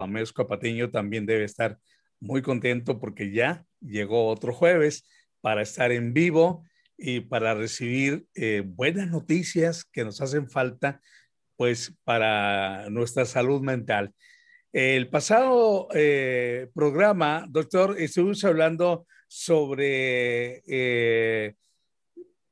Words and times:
Amesco 0.00 0.46
Patiño 0.46 0.90
también 0.90 1.26
debe 1.26 1.44
estar 1.44 1.78
muy 2.18 2.42
contento 2.42 2.98
porque 2.98 3.32
ya 3.32 3.64
llegó 3.80 4.28
otro 4.28 4.52
jueves 4.52 5.06
para 5.40 5.62
estar 5.62 5.92
en 5.92 6.12
vivo 6.12 6.64
y 6.96 7.20
para 7.20 7.54
recibir 7.54 8.26
eh, 8.34 8.62
buenas 8.64 9.08
noticias 9.08 9.84
que 9.84 10.04
nos 10.04 10.20
hacen 10.20 10.50
falta 10.50 11.00
pues 11.56 11.94
para 12.04 12.88
nuestra 12.90 13.24
salud 13.24 13.60
mental. 13.62 14.14
El 14.72 15.08
pasado 15.08 15.88
eh, 15.94 16.68
programa, 16.74 17.46
doctor, 17.48 17.96
estuvimos 17.98 18.44
hablando 18.44 19.06
sobre 19.28 20.62
eh, 20.66 21.54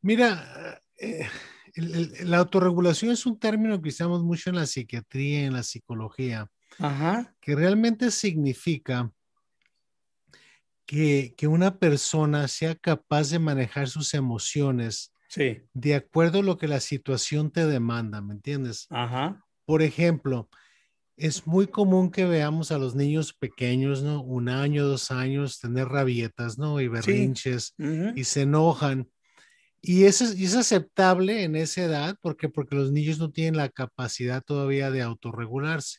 Mira, 0.00 0.80
la 1.76 2.38
autorregulación 2.38 3.10
es 3.10 3.26
un 3.26 3.38
término 3.38 3.80
que 3.80 3.88
usamos 3.88 4.22
mucho 4.22 4.50
en 4.50 4.56
la 4.56 4.66
psiquiatría, 4.66 5.46
en 5.46 5.54
la 5.54 5.62
psicología, 5.62 6.46
que 7.40 7.54
realmente 7.54 8.10
significa 8.10 9.10
que, 10.86 11.34
una 11.46 11.78
persona 11.78 12.48
sea 12.48 12.74
capaz 12.74 13.30
de 13.30 13.38
manejar 13.38 13.88
sus 13.88 14.14
emociones 14.14 15.12
de 15.72 15.94
acuerdo 15.94 16.38
a 16.38 16.42
lo 16.42 16.58
que 16.58 16.68
la 16.68 16.80
situación 16.80 17.50
te 17.50 17.66
demanda, 17.66 18.20
¿me 18.20 18.34
entiendes? 18.34 18.86
Por 19.64 19.82
ejemplo, 19.82 20.48
es 21.16 21.46
muy 21.46 21.66
común 21.66 22.10
que 22.10 22.24
veamos 22.24 22.70
a 22.70 22.78
los 22.78 22.94
niños 22.94 23.32
pequeños, 23.32 24.02
¿no? 24.02 24.22
Un 24.22 24.48
año, 24.48 24.86
dos 24.86 25.10
años, 25.10 25.60
tener 25.60 25.88
rabietas, 25.88 26.58
¿no? 26.58 26.80
Y 26.80 26.88
berrinches 26.88 27.74
y 28.14 28.24
se 28.24 28.42
enojan. 28.42 29.08
Y 29.80 30.04
eso 30.04 30.24
es, 30.24 30.54
aceptable 30.54 31.44
en 31.44 31.56
esa 31.56 31.82
edad 31.82 32.16
porque, 32.22 32.48
porque 32.48 32.74
los 32.74 32.90
niños 32.90 33.18
no 33.18 33.30
tienen 33.30 33.56
la 33.56 33.68
capacidad 33.68 34.42
todavía 34.42 34.90
de 34.90 35.02
autorregularse. 35.02 35.98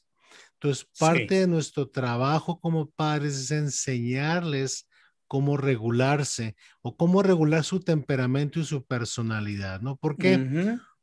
Entonces, 0.56 0.88
parte 0.98 1.42
de 1.42 1.48
nuestro 1.48 1.90
trabajo 1.90 2.60
como 2.60 2.90
padres 2.90 3.36
es 3.36 3.52
enseñarles 3.52 4.88
cómo 5.28 5.58
regularse 5.58 6.56
o 6.82 6.96
cómo 6.96 7.24
regular 7.24 7.64
su 7.64 7.80
temperamento 7.80 8.60
y 8.60 8.66
su 8.66 8.86
personalidad, 8.86 9.82
¿no? 9.82 9.98
¿Por 9.98 10.18
qué? 10.18 10.46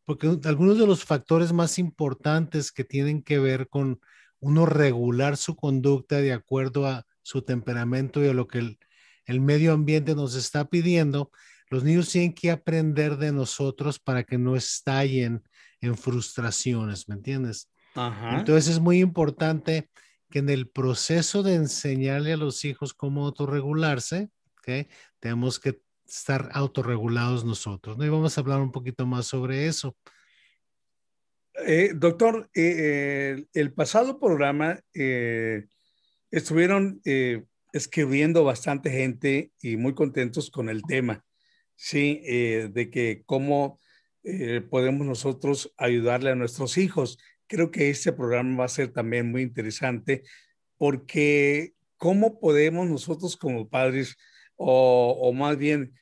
Porque 0.05 0.39
algunos 0.45 0.78
de 0.78 0.86
los 0.86 1.05
factores 1.05 1.53
más 1.53 1.78
importantes 1.78 2.73
que 2.73 2.84
tienen 2.84 3.23
que 3.23 3.39
ver 3.39 3.69
con 3.69 4.00
uno 4.41 4.67
regular 4.67 5.36
su 5.36 5.55
conducta 5.55 6.17
de 6.17 6.33
acuerdo 6.33 6.86
a 6.86 7.06
su 7.23 7.42
temperamento 7.42 8.25
y 8.25 8.28
a 8.28 8.34
lo 8.34 8.48
que 8.48 8.58
el, 8.58 8.78
el 9.27 9.41
medio 9.41 9.73
ambiente 9.73 10.14
nos 10.14 10.34
está 10.34 10.69
pidiendo, 10.69 11.30
los 11.70 11.84
niños 11.84 12.11
tienen 12.11 12.34
que 12.34 12.50
aprender 12.50 13.17
de 13.17 13.33
nosotros 13.33 13.98
para 13.98 14.25
que 14.25 14.39
no 14.39 14.56
estallen 14.56 15.42
en 15.80 15.97
frustraciones, 15.97 17.08
¿me 17.08 17.14
entiendes? 17.14 17.72
Entonces 17.95 18.69
es 18.69 18.81
muy 18.81 19.01
importante 19.01 19.91
que 20.31 20.39
en 20.39 20.48
el 20.48 20.69
proceso 20.69 21.43
de 21.43 21.55
enseñarle 21.55 22.33
a 22.33 22.39
los 22.39 22.65
hijos 22.65 22.95
cómo 22.95 23.27
autorregularse, 23.27 24.31
¿okay? 24.59 24.89
tenemos 25.21 25.61
que 25.61 25.83
estar 26.07 26.48
autorregulados 26.53 27.45
nosotros. 27.45 27.98
¿no? 27.98 28.05
Y 28.05 28.09
vamos 28.09 28.37
a 28.37 28.41
hablar 28.41 28.61
un 28.61 28.73
poquito 28.73 29.07
más 29.07 29.27
sobre 29.27 29.67
eso. 29.67 29.97
Eh, 31.67 31.93
doctor, 31.95 32.51
eh, 32.55 33.45
el 33.53 33.73
pasado 33.75 34.19
programa 34.19 34.81
eh, 34.95 35.67
estuvieron 36.31 37.01
escribiendo 37.73 38.42
bastante 38.42 38.91
gente 38.91 39.52
y 39.61 39.77
muy 39.77 39.95
contentos 39.95 40.51
con 40.51 40.70
el 40.70 40.83
tema, 40.83 41.25
¿sí? 41.77 42.20
de 42.25 42.91
que 42.91 43.23
cómo 43.27 43.79
podemos 44.70 45.07
nosotros 45.07 45.75
ayudarle 45.77 46.31
a 46.31 46.35
nuestros 46.35 46.79
hijos 46.79 47.19
creo 47.52 47.70
que 47.70 47.90
este 47.90 48.13
programa 48.14 48.61
va 48.61 48.64
a 48.64 48.68
ser 48.68 48.95
también 48.95 49.30
muy 49.30 49.42
interesante 49.42 50.23
porque 50.79 51.74
cómo 51.98 52.40
podemos 52.40 52.89
nosotros 52.89 53.36
como 53.36 53.68
padres, 53.68 54.17
o, 54.57 55.30
más 55.35 55.58
bien, 55.58 55.92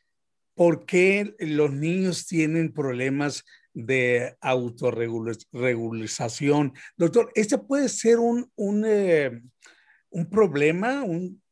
por 0.55 0.87
qué 0.87 1.35
los 1.41 1.73
niños 1.73 2.29
tienen 2.29 2.73
problemas 2.73 3.45
de 3.75 4.37
autorregulación. 4.41 6.73
Doctor, 6.97 7.33
¿este 7.35 7.59
puede 7.59 7.89
ser 7.89 8.21
un, 8.21 8.49
un, 8.55 8.85
eh, 8.87 9.43
un 10.11 10.31
problema 10.31 11.03
un, 11.03 11.43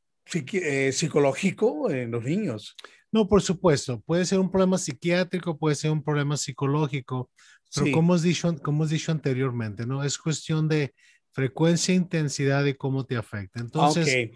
eh, 0.52 0.92
psicológico 0.92 1.90
en 1.90 2.12
los 2.12 2.22
niños? 2.22 2.76
No, 3.10 3.26
por 3.26 3.42
supuesto, 3.42 4.00
puede 4.00 4.26
ser 4.26 4.38
un 4.38 4.50
problema 4.50 4.78
psiquiátrico, 4.78 5.58
puede 5.58 5.74
ser 5.74 5.90
un 5.90 6.04
problema 6.04 6.36
psicológico, 6.36 7.30
pero 7.74 7.92
como, 7.92 8.14
hemos 8.14 8.22
dicho, 8.22 8.56
como 8.62 8.78
hemos 8.78 8.90
dicho 8.90 9.12
anteriormente, 9.12 9.86
¿no? 9.86 10.02
Es 10.02 10.18
cuestión 10.18 10.68
de 10.68 10.94
frecuencia, 11.30 11.94
intensidad 11.94 12.64
y 12.64 12.74
cómo 12.74 13.04
te 13.04 13.16
afecta. 13.16 13.60
Entonces, 13.60 14.30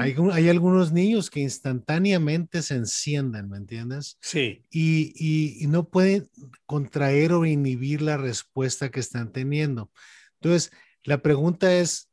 hay, 0.00 0.14
hay, 0.32 0.48
algunos 0.48 0.92
niños 0.92 1.28
que 1.28 1.40
instantáneamente 1.40 2.62
se 2.62 2.76
encienden, 2.76 3.48
¿me 3.48 3.56
entiendes? 3.56 4.18
Sí. 4.20 4.64
Y, 4.70 5.12
y, 5.16 5.64
y, 5.64 5.66
no 5.66 5.88
pueden 5.88 6.30
contraer 6.64 7.32
o 7.32 7.44
inhibir 7.44 8.02
la 8.02 8.18
respuesta 8.18 8.90
que 8.90 9.00
están 9.00 9.32
teniendo. 9.32 9.90
Entonces, 10.40 10.70
la 11.02 11.18
pregunta 11.18 11.74
es, 11.74 12.08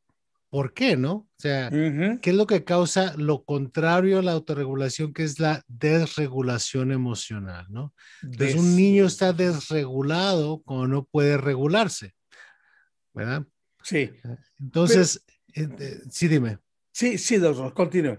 ¿por 0.52 0.74
qué, 0.74 0.98
no? 0.98 1.12
O 1.12 1.34
sea, 1.38 1.70
¿qué 1.70 2.20
es 2.28 2.36
lo 2.36 2.46
que 2.46 2.62
causa 2.62 3.14
lo 3.16 3.42
contrario 3.42 4.18
a 4.18 4.22
la 4.22 4.32
autorregulación, 4.32 5.14
que 5.14 5.24
es 5.24 5.40
la 5.40 5.64
desregulación 5.66 6.92
emocional, 6.92 7.64
¿no? 7.70 7.94
Entonces, 8.22 8.56
un 8.56 8.76
niño 8.76 9.06
está 9.06 9.32
desregulado 9.32 10.60
cuando 10.62 10.88
no 10.88 11.04
puede 11.06 11.38
regularse, 11.38 12.14
¿verdad? 13.14 13.46
Sí. 13.82 14.10
Entonces, 14.60 15.24
eh, 15.54 16.02
sí, 16.10 16.28
dime. 16.28 16.58
Sí, 16.92 17.16
sí, 17.16 17.38
doctor, 17.38 17.72
continúe. 17.72 18.18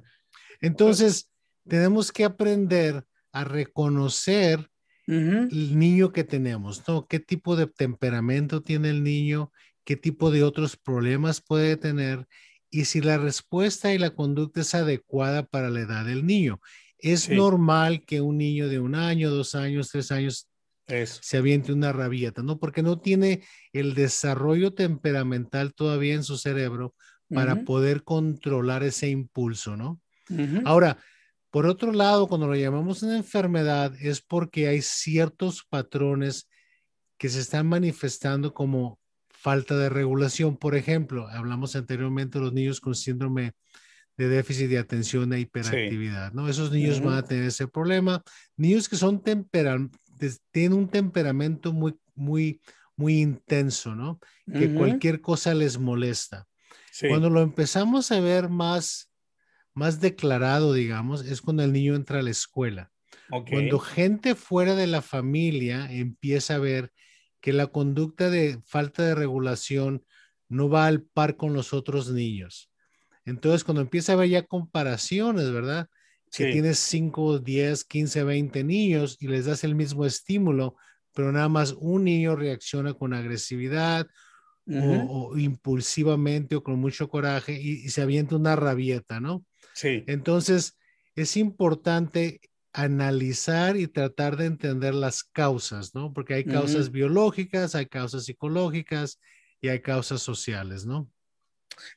Entonces, 0.60 1.30
tenemos 1.68 2.12
que 2.12 2.26
aprender 2.26 3.06
a 3.32 3.44
reconocer 3.44 4.68
el 5.06 5.78
niño 5.78 6.12
que 6.12 6.24
tenemos, 6.24 6.82
¿no? 6.88 7.06
¿Qué 7.06 7.20
tipo 7.20 7.56
de 7.56 7.68
temperamento 7.68 8.64
tiene 8.64 8.90
el 8.90 9.04
niño? 9.04 9.52
Qué 9.84 9.96
tipo 9.96 10.32
de 10.32 10.44
otros 10.44 10.78
problemas 10.78 11.42
puede 11.42 11.78
tener 11.78 12.28
y 12.70 12.86
si 12.86 13.02
la 13.02 13.18
respuesta 13.18 13.94
y 13.94 14.00
la 14.00 14.16
conducta 14.16 14.62
es 14.62 14.74
adecuada 14.74 15.46
para 15.46 15.70
la 15.70 15.82
edad 15.82 16.06
del 16.06 16.26
niño. 16.26 16.60
Es 16.98 17.30
normal 17.30 18.04
que 18.06 18.22
un 18.22 18.38
niño 18.38 18.68
de 18.68 18.80
un 18.80 18.96
año, 18.96 19.30
dos 19.30 19.56
años, 19.56 19.90
tres 19.92 20.12
años 20.12 20.50
se 20.88 21.38
aviente 21.38 21.72
una 21.72 21.94
rabieta, 21.94 22.42
¿no? 22.42 22.60
Porque 22.60 22.82
no 22.82 23.00
tiene 23.00 23.44
el 23.74 23.94
desarrollo 23.94 24.74
temperamental 24.74 25.74
todavía 25.74 26.16
en 26.16 26.24
su 26.24 26.38
cerebro 26.38 26.96
para 27.30 27.64
poder 27.64 28.04
controlar 28.04 28.84
ese 28.84 29.10
impulso, 29.10 29.78
¿no? 29.78 30.02
Ahora, 30.66 30.98
por 31.52 31.68
otro 31.68 31.92
lado, 31.92 32.28
cuando 32.28 32.48
lo 32.48 32.56
llamamos 32.56 33.04
una 33.04 33.18
enfermedad 33.18 33.94
es 34.02 34.22
porque 34.22 34.68
hay 34.68 34.82
ciertos 34.82 35.64
patrones 35.70 36.50
que 37.20 37.30
se 37.30 37.40
están 37.40 37.68
manifestando 37.68 38.54
como 38.54 39.00
falta 39.44 39.78
de 39.78 39.90
regulación. 39.90 40.56
Por 40.56 40.76
ejemplo, 40.76 41.28
hablamos 41.28 41.76
anteriormente 41.76 42.40
de 42.40 42.46
los 42.46 42.54
niños 42.54 42.80
con 42.80 42.96
síndrome 42.96 43.52
de 44.16 44.30
déficit 44.30 44.70
de 44.70 44.78
atención 44.78 45.34
e 45.34 45.42
hiperactividad, 45.42 46.32
¿no? 46.32 46.48
Esos 46.48 46.72
niños 46.72 47.02
van 47.02 47.16
a 47.16 47.24
tener 47.24 47.44
ese 47.44 47.68
problema. 47.68 48.24
Niños 48.56 48.88
que 48.88 48.96
son 48.96 49.22
tienen 49.22 50.74
un 50.74 50.88
temperamento 50.88 51.74
muy, 51.74 51.96
muy, 52.16 52.62
muy 52.96 53.20
intenso, 53.20 53.96
¿no? 53.96 54.20
Que 54.46 54.74
cualquier 54.74 55.20
cosa 55.20 55.54
les 55.54 55.78
molesta. 55.78 56.48
Cuando 57.10 57.30
lo 57.30 57.42
empezamos 57.42 58.12
a 58.14 58.22
ver 58.22 58.48
más, 58.48 59.12
más 59.74 60.00
declarado, 60.00 60.72
digamos, 60.72 61.26
es 61.26 61.42
cuando 61.42 61.64
el 61.64 61.74
niño 61.74 61.96
entra 61.96 62.20
a 62.20 62.24
la 62.24 62.30
escuela. 62.30 62.92
Cuando 63.50 63.80
gente 63.80 64.36
fuera 64.36 64.76
de 64.76 64.88
la 64.88 65.02
familia 65.02 65.92
empieza 65.92 66.56
a 66.56 66.60
ver 66.60 66.94
que 67.44 67.52
la 67.52 67.68
conducta 67.68 68.30
de 68.30 68.58
falta 68.66 69.04
de 69.04 69.16
regulación 69.16 70.06
no 70.48 70.70
va 70.70 70.86
al 70.88 71.02
par 71.02 71.36
con 71.36 71.54
los 71.54 71.74
otros 71.74 72.10
niños. 72.10 72.72
Entonces, 73.26 73.66
cuando 73.66 73.82
empieza 73.82 74.14
a 74.14 74.16
haber 74.16 74.30
ya 74.30 74.44
comparaciones, 74.44 75.52
¿verdad? 75.52 75.90
Que 76.32 76.54
tienes 76.54 76.80
5, 76.80 77.40
10, 77.40 77.84
15, 77.84 78.24
20 78.24 78.64
niños 78.64 79.18
y 79.20 79.28
les 79.28 79.46
das 79.46 79.66
el 79.66 79.76
mismo 79.76 80.06
estímulo, 80.06 80.78
pero 81.14 81.34
nada 81.34 81.50
más 81.50 81.76
un 81.78 82.06
niño 82.06 82.38
reacciona 82.38 82.94
con 82.94 83.14
agresividad 83.14 84.08
o, 84.66 85.38
impulsivamente 85.38 86.56
o 86.56 86.64
con 86.64 86.80
mucho 86.80 87.10
coraje 87.10 87.60
y, 87.60 87.72
y, 87.86 87.90
se 87.90 88.02
avienta 88.02 88.38
una 88.38 88.56
rabieta, 88.56 89.20
¿no? 89.20 89.44
Sí. 89.74 90.06
Entonces, 90.08 90.78
es 91.14 91.36
importante 91.36 92.40
analizar 92.74 93.78
y 93.78 93.88
tratar 93.88 94.36
de 94.36 94.48
entender 94.48 94.96
las 94.96 95.24
causas, 95.24 95.94
¿no? 95.94 96.12
Porque 96.12 96.34
hay 96.34 96.44
causas 96.44 96.92
biológicas, 96.92 97.76
hay 97.76 97.86
causas 97.86 98.26
psicológicas 98.26 99.20
y 99.62 99.70
hay 99.70 99.80
causas 99.82 100.22
sociales, 100.22 100.86
¿no? 100.86 101.08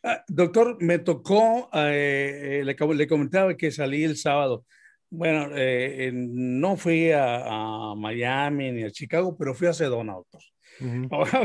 Ah, 0.03 0.23
doctor, 0.29 0.77
me 0.81 0.99
tocó, 0.99 1.71
eh, 1.73 2.63
le, 2.65 2.95
le, 2.95 3.07
comentaba 3.07 3.57
que 3.57 3.71
salí 3.71 4.05
el 4.05 4.17
sábado. 4.17 4.65
Bueno, 5.11 5.51
eh, 5.55 6.11
no 6.13 6.77
fui 6.77 7.11
a, 7.13 7.95
Miami 7.97 8.73
ni 8.73 8.83
a 8.85 8.91
Chicago, 8.91 9.37
pero 9.37 9.55
fui 9.55 9.69
a 9.69 9.73
Sedona, 9.73 10.15
doctor. 10.15 10.43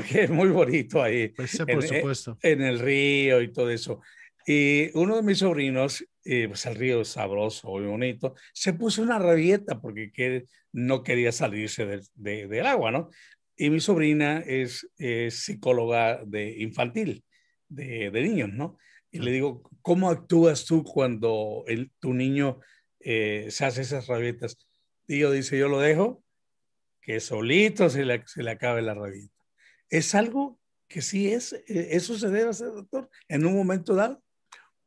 que 0.10 0.24
es 0.24 0.30
muy 0.30 0.50
bonito 0.50 1.02
ahí. 1.02 1.30
Pues 1.30 1.58
por 1.58 1.70
en, 1.70 1.82
supuesto. 1.82 2.38
En 2.42 2.62
el 2.62 2.80
río 2.80 3.42
y 3.42 3.52
todo 3.52 3.70
eso. 3.70 4.02
Y 4.46 4.90
uno 4.98 5.16
de 5.16 5.24
mis 5.24 5.38
sobrinos, 5.38 6.04
eh, 6.24 6.48
pues 6.48 6.66
el 6.66 6.76
río 6.76 7.02
es 7.02 7.10
sabroso, 7.10 7.70
muy 7.70 7.86
bonito, 7.86 8.36
se 8.54 8.74
puso 8.74 9.02
una 9.02 9.20
rabieta 9.20 9.80
porque 9.80 10.12
que 10.12 10.46
no 10.72 11.04
quería 11.04 11.32
salirse 11.32 11.86
de, 12.16 12.48
del 12.48 12.66
agua, 12.66 12.92
¿no? 12.92 13.10
Y 13.56 13.70
mi 13.70 13.80
sobrina 13.80 14.40
es, 14.40 14.88
psicóloga 15.30 16.24
de 16.26 16.62
infantil, 16.62 17.24
de, 17.68 18.10
de, 18.12 18.22
niños, 18.22 18.50
¿no? 18.54 18.78
Y 19.12 19.20
le 19.20 19.32
digo, 19.32 19.62
¿cómo 19.82 20.10
actúas 20.10 20.66
tú 20.66 20.84
cuando 20.84 21.64
el, 21.68 21.92
tu 22.00 22.14
niño 22.14 22.60
eh, 23.00 23.48
se 23.50 23.66
hace 23.66 23.82
esas 23.82 24.08
rabietas? 24.08 24.58
Y 25.08 25.20
yo 25.20 25.32
dice, 25.32 25.58
yo 25.58 25.68
lo 25.68 25.80
dejo, 25.80 26.24
que 27.02 27.20
solito 27.20 27.90
se 27.90 28.06
le, 28.06 28.24
se 28.28 28.44
le 28.44 28.52
acabe 28.52 28.82
la 28.82 28.94
rabieta. 28.94 29.36
Es 29.90 30.16
algo 30.16 30.60
que 30.88 31.02
sí 31.02 31.32
es, 31.32 31.54
eh, 31.54 31.90
eso 31.92 32.18
se 32.18 32.30
debe 32.30 32.50
hacer, 32.52 32.68
doctor, 32.68 33.10
en 33.28 33.46
un 33.46 33.56
momento 33.56 33.96
dado. 33.96 34.24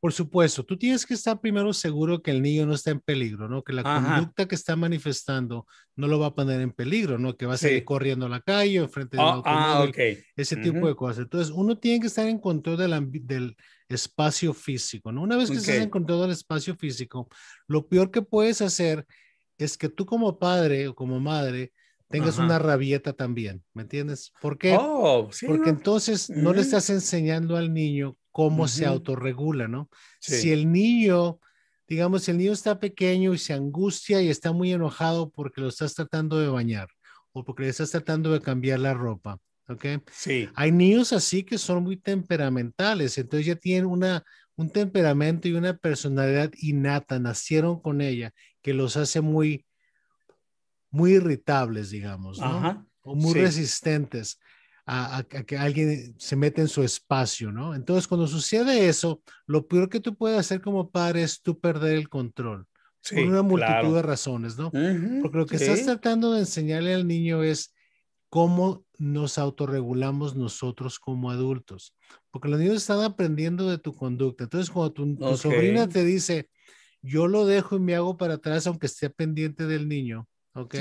Por 0.05 0.12
supuesto, 0.12 0.62
tú 0.67 0.77
tienes 0.77 1.06
que 1.06 1.15
estar 1.15 1.41
primero 1.41 1.73
seguro 1.73 2.21
que 2.21 2.31
el 2.31 2.43
niño 2.43 2.67
no 2.67 2.75
está 2.75 2.91
en 2.91 3.01
peligro, 3.01 3.49
¿no? 3.49 3.65
Que 3.65 3.73
la 3.73 3.83
conducta 3.83 4.47
que 4.47 4.55
está 4.55 4.77
manifestando 4.77 5.67
no 5.97 6.09
lo 6.09 6.19
va 6.19 6.27
a 6.27 6.35
poner 6.35 6.61
en 6.61 6.73
peligro, 6.73 7.19
¿no? 7.19 7.39
Que 7.39 7.47
va 7.47 7.55
a 7.55 7.56
seguir 7.56 7.87
corriendo 7.87 8.27
a 8.27 8.29
la 8.29 8.43
calle 8.43 8.83
o 8.83 8.89
frente 8.89 9.17
de 9.17 9.23
oh, 9.23 9.43
ah, 9.47 9.79
automóvil, 9.79 10.23
ese 10.37 10.56
tipo 10.56 10.87
de 10.87 10.95
cosas. 10.95 11.21
Entonces, 11.21 11.55
uno 11.56 11.79
tiene 11.79 12.01
que 12.01 12.09
estar 12.09 12.29
en 12.29 12.39
control 12.39 12.77
del, 12.77 13.11
del 13.27 13.56
espacio 13.89 14.53
físico, 14.53 15.11
¿no? 15.11 15.23
Una 15.23 15.39
vez 15.39 15.51
que 15.51 15.56
estás 15.56 15.77
en 15.77 15.89
control 15.89 16.21
del 16.21 16.33
espacio 16.33 16.77
físico, 16.77 17.27
lo 17.67 17.89
peor 17.89 18.11
que 18.11 18.21
puedes 18.21 18.61
hacer 18.61 19.06
es 19.56 19.79
que 19.79 19.89
tú 19.89 20.05
como 20.05 20.39
padre 20.39 20.87
o 20.89 20.95
como 20.95 21.19
madre 21.19 21.73
tengas 22.11 22.37
una 22.37 22.59
rabieta 22.59 23.15
también, 23.15 23.65
¿me 23.73 23.81
entiendes? 23.81 24.35
¿Por 24.39 24.59
qué? 24.59 24.77
Oh, 24.79 25.31
Porque 25.47 25.71
entonces 25.71 26.29
no 26.29 26.53
le 26.53 26.61
estás 26.61 26.91
enseñando 26.91 27.56
al 27.56 27.73
niño 27.73 28.19
cómo 28.35 28.67
se 28.67 28.85
autorregula, 28.85 29.69
¿no? 29.69 29.89
Si 30.19 30.51
el 30.51 30.73
niño, 30.73 31.39
digamos, 31.87 32.29
el 32.29 32.39
niño 32.39 32.51
está 32.51 32.81
pequeño 32.81 33.33
y 33.33 33.39
se 33.39 33.53
angustia 33.53 34.21
y 34.21 34.29
está 34.29 34.51
muy 34.51 34.73
enojado 34.73 35.31
porque 35.31 35.61
lo 35.61 35.69
estás 35.69 35.95
tratando 35.95 36.41
de 36.41 36.49
bañar 36.49 36.89
o 37.31 37.45
porque 37.45 37.63
le 37.63 37.69
estás 37.69 37.93
tratando 37.93 38.33
de 38.33 38.41
cambiar 38.41 38.81
la 38.81 38.93
ropa, 38.93 39.39
¿ok? 39.69 39.85
Sí. 40.11 40.49
Hay 40.57 40.73
niños 40.73 41.13
así 41.13 41.45
que 41.45 41.59
son 41.59 41.85
muy 41.85 41.97
temperamentales, 41.97 43.19
entonces 43.19 43.47
ya 43.47 43.55
tienen 43.55 43.87
una, 43.87 44.25
un 44.57 44.69
temperamento 44.69 45.47
y 45.47 45.53
una 45.53 45.77
personalidad 45.77 46.51
innata, 46.57 47.21
nacieron 47.21 47.81
con 47.81 48.01
ella, 48.01 48.33
que 48.63 48.75
los 48.75 48.97
hace 48.97 49.21
muy, 49.21 49.65
muy 50.91 51.13
irritables, 51.13 51.91
digamos, 51.91 52.41
¿no? 52.41 52.85
O 53.03 53.15
muy 53.15 53.35
resistentes 53.35 54.41
a, 54.87 55.25
que 55.25 55.57
alguien 55.57 56.15
se 56.19 56.37
mete 56.37 56.61
en 56.61 56.69
su 56.69 56.83
espacio, 56.83 57.51
¿no? 57.51 57.75
Entonces, 57.75 58.07
cuando 58.07 58.27
sucede 58.27 58.89
eso, 58.89 59.23
lo 59.47 59.67
peor 59.67 59.89
que 59.89 60.01
tú 60.01 60.15
puedes 60.15 60.39
hacer 60.39 60.61
como 60.61 60.91
padre 60.91 61.23
es 61.23 61.41
tú 61.41 61.59
perder 61.59 61.97
el 61.97 62.09
control. 62.09 62.67
por 63.11 63.21
una 63.21 63.43
multitud 63.43 63.95
de 63.95 64.03
razones, 64.03 64.59
¿no? 64.59 64.71
Porque 64.71 65.39
lo 65.39 65.47
que 65.47 65.57
estás 65.57 65.85
tratando 65.85 66.33
de 66.33 66.41
enseñarle 66.41 66.95
al 66.95 67.07
niño 67.07 67.43
es 67.43 67.75
cómo 68.29 68.85
nos 68.99 69.39
autorregulamos 69.39 70.35
nosotros 70.35 70.99
como 70.99 71.31
adultos. 71.31 71.95
Porque 72.31 72.49
los 72.49 72.59
niños 72.59 72.77
están 72.77 73.01
aprendiendo 73.01 73.71
de 73.71 73.79
tu 73.79 73.95
conducta. 73.95 74.45
Entonces, 74.45 74.71
cuando 74.71 74.93
tu, 74.93 75.37
sobrina 75.37 75.89
te 75.89 76.05
dice, 76.05 76.51
yo 77.01 77.27
lo 77.27 77.47
dejo 77.47 77.77
y 77.77 77.81
me 77.81 77.95
hago 77.95 78.17
para 78.17 78.35
atrás 78.35 78.67
aunque 78.67 78.87
esté 78.87 79.09
pendiente 79.09 79.67
del 79.67 79.89
niño, 79.89 80.29
¿ok? 80.55 80.75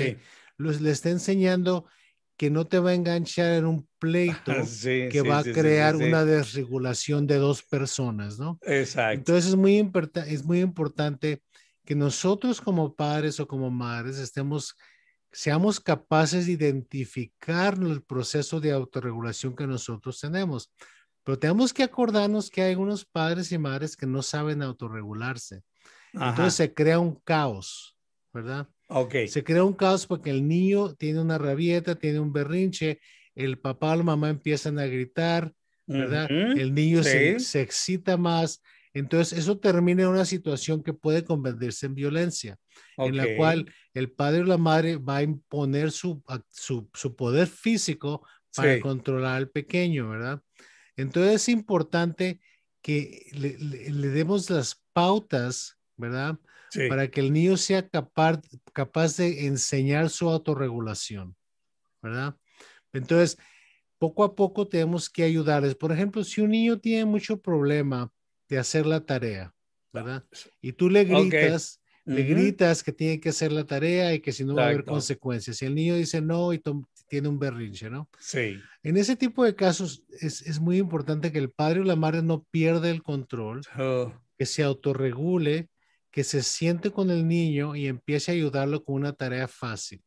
le 0.58 0.92
está 0.92 1.10
enseñando 1.10 1.86
que 2.38 2.50
no 2.50 2.66
te 2.66 2.80
va 2.80 2.92
a 2.92 2.96
enganchar 2.96 3.54
en 3.54 3.66
un 3.66 3.88
pleito 4.00 4.52
que 5.12 5.22
va 5.22 5.40
a 5.40 5.44
crear 5.44 5.96
una 5.96 6.26
desregulación 6.26 7.28
de 7.28 7.36
dos 7.36 7.64
personas, 7.64 8.40
¿no? 8.40 8.60
Exacto. 8.64 9.14
Entonces 9.20 9.52
es 9.52 9.56
muy, 9.56 9.92
es 10.28 10.44
muy 10.44 10.60
importante 10.60 11.42
que 11.86 11.96
nosotros 11.96 12.62
como 12.62 12.96
padres 12.96 13.40
o 13.40 13.48
como 13.48 13.70
madres 13.70 14.18
estemos, 14.18 14.76
seamos 15.32 15.80
capaces 15.80 16.46
de 16.46 16.54
identificar 16.54 17.78
el 17.82 18.02
proceso 18.04 18.60
de 18.60 18.72
autorregulación 18.72 19.56
que 19.56 19.68
nosotros 19.68 20.20
tenemos. 20.20 20.72
Pero 21.24 21.40
tenemos 21.40 21.74
que 21.74 21.84
acordarnos 21.84 22.50
que 22.50 22.62
hay 22.62 22.72
algunos 22.72 23.06
padres 23.06 23.52
y 23.52 23.58
madres 23.58 23.96
que 23.96 24.06
no 24.06 24.22
saben 24.22 24.62
autorregularse. 24.62 25.64
Entonces 26.14 26.54
se 26.54 26.74
crea 26.74 27.00
un 27.00 27.16
caos, 27.16 27.98
¿verdad? 28.34 28.68
Se 29.28 29.44
crea 29.44 29.64
un 29.64 29.74
caos 29.74 30.06
porque 30.06 30.30
el 30.30 30.48
niño 30.48 30.94
tiene 30.94 31.20
una 31.20 31.38
rabieta, 31.38 31.96
tiene 31.96 32.20
un 32.20 32.32
berrinche, 32.32 33.00
el 33.36 33.58
papá 33.58 33.94
o 33.94 33.96
la 33.96 34.04
mamá 34.04 34.30
empiezan 34.30 34.78
a 34.78 34.86
gritar, 34.86 35.52
¿verdad? 35.88 36.30
El 36.30 36.74
niño 36.74 37.04
se, 37.04 37.62
excita 37.62 38.18
más. 38.18 38.62
Entonces, 38.94 39.40
eso 39.40 39.58
termina 39.58 40.04
en 40.04 40.10
una 40.10 40.26
situación 40.26 40.84
que 40.84 40.94
puede 40.94 41.24
convertirse 41.24 41.88
en 41.88 41.96
violencia, 41.96 42.58
en 42.98 43.18
la 43.18 43.36
cual 43.36 43.72
el 43.96 44.12
padre 44.12 44.42
o 44.42 44.46
la 44.46 44.58
madre 44.58 44.98
va 44.98 45.18
a 45.18 45.24
imponer 45.24 45.92
su, 45.92 46.22
su, 46.52 47.16
poder 47.16 47.48
físico 47.48 48.26
para 48.56 48.80
controlar 48.80 49.38
al 49.38 49.50
pequeño, 49.50 50.10
¿verdad? 50.10 50.42
Entonces, 50.96 51.34
es 51.34 51.50
importante 51.50 52.40
que 52.84 53.26
le, 53.34 53.58
le 53.58 54.08
demos 54.10 54.48
las 54.52 54.84
pautas, 54.94 55.80
¿verdad? 55.98 56.38
para 56.90 57.08
que 57.08 57.20
el 57.22 57.32
niño 57.32 57.58
sea 57.58 57.88
capaz, 57.88 58.42
capaz 58.74 59.18
de 59.18 59.46
enseñar 59.46 60.10
su 60.10 60.30
autorregulación, 60.30 61.36
¿verdad? 62.02 62.36
Entonces, 62.92 63.38
poco 63.98 64.24
a 64.24 64.36
poco 64.36 64.68
tenemos 64.68 65.10
que 65.10 65.24
ayudarles. 65.24 65.76
Por 65.76 65.92
ejemplo, 65.92 66.24
si 66.24 66.42
un 66.42 66.52
niño 66.52 66.80
tiene 66.80 67.06
mucho 67.06 67.40
problema 67.40 68.12
de 68.50 68.58
hacer 68.58 68.86
la 68.86 69.06
tarea, 69.06 69.54
¿verdad? 69.94 70.26
Y 70.62 70.74
tú 70.74 70.90
le 70.90 71.06
gritas, 71.06 71.80
le 72.04 72.24
gritas 72.24 72.84
que 72.84 72.92
tiene 72.92 73.20
que 73.20 73.30
hacer 73.30 73.52
la 73.52 73.64
tarea 73.64 74.14
y 74.14 74.20
que 74.20 74.32
si 74.32 74.44
no 74.44 74.56
va 74.56 74.64
a 74.64 74.68
haber 74.68 74.84
consecuencias. 74.84 75.58
Si 75.58 75.66
el 75.66 75.76
niño 75.76 75.96
dice 75.96 76.20
no 76.22 76.52
y 76.52 76.62
tiene 77.08 77.30
un 77.30 77.40
berrinche, 77.40 77.90
¿no? 77.90 78.10
Sí. 78.20 78.60
En 78.82 78.98
ese 78.98 79.16
tipo 79.16 79.46
de 79.46 79.56
casos 79.56 80.04
es, 80.20 80.42
es 80.42 80.60
muy 80.60 80.78
importante 80.78 81.32
que 81.32 81.40
el 81.40 81.52
padre 81.52 81.80
o 81.80 81.84
la 81.84 81.96
madre 81.96 82.22
no 82.24 82.44
pierda 82.44 82.90
el 82.90 83.04
control, 83.04 83.62
oh. 83.80 84.12
que 84.38 84.46
se 84.46 84.64
autorregule 84.64 85.70
que 86.14 86.24
se 86.24 86.44
siente 86.44 86.92
con 86.92 87.10
el 87.10 87.28
niño 87.28 87.76
y 87.76 87.88
empiece 87.88 88.30
a 88.32 88.36
ayudarlo 88.36 88.84
con 88.84 88.96
una 88.96 89.14
tarea 89.14 89.48
fácil. 89.48 90.04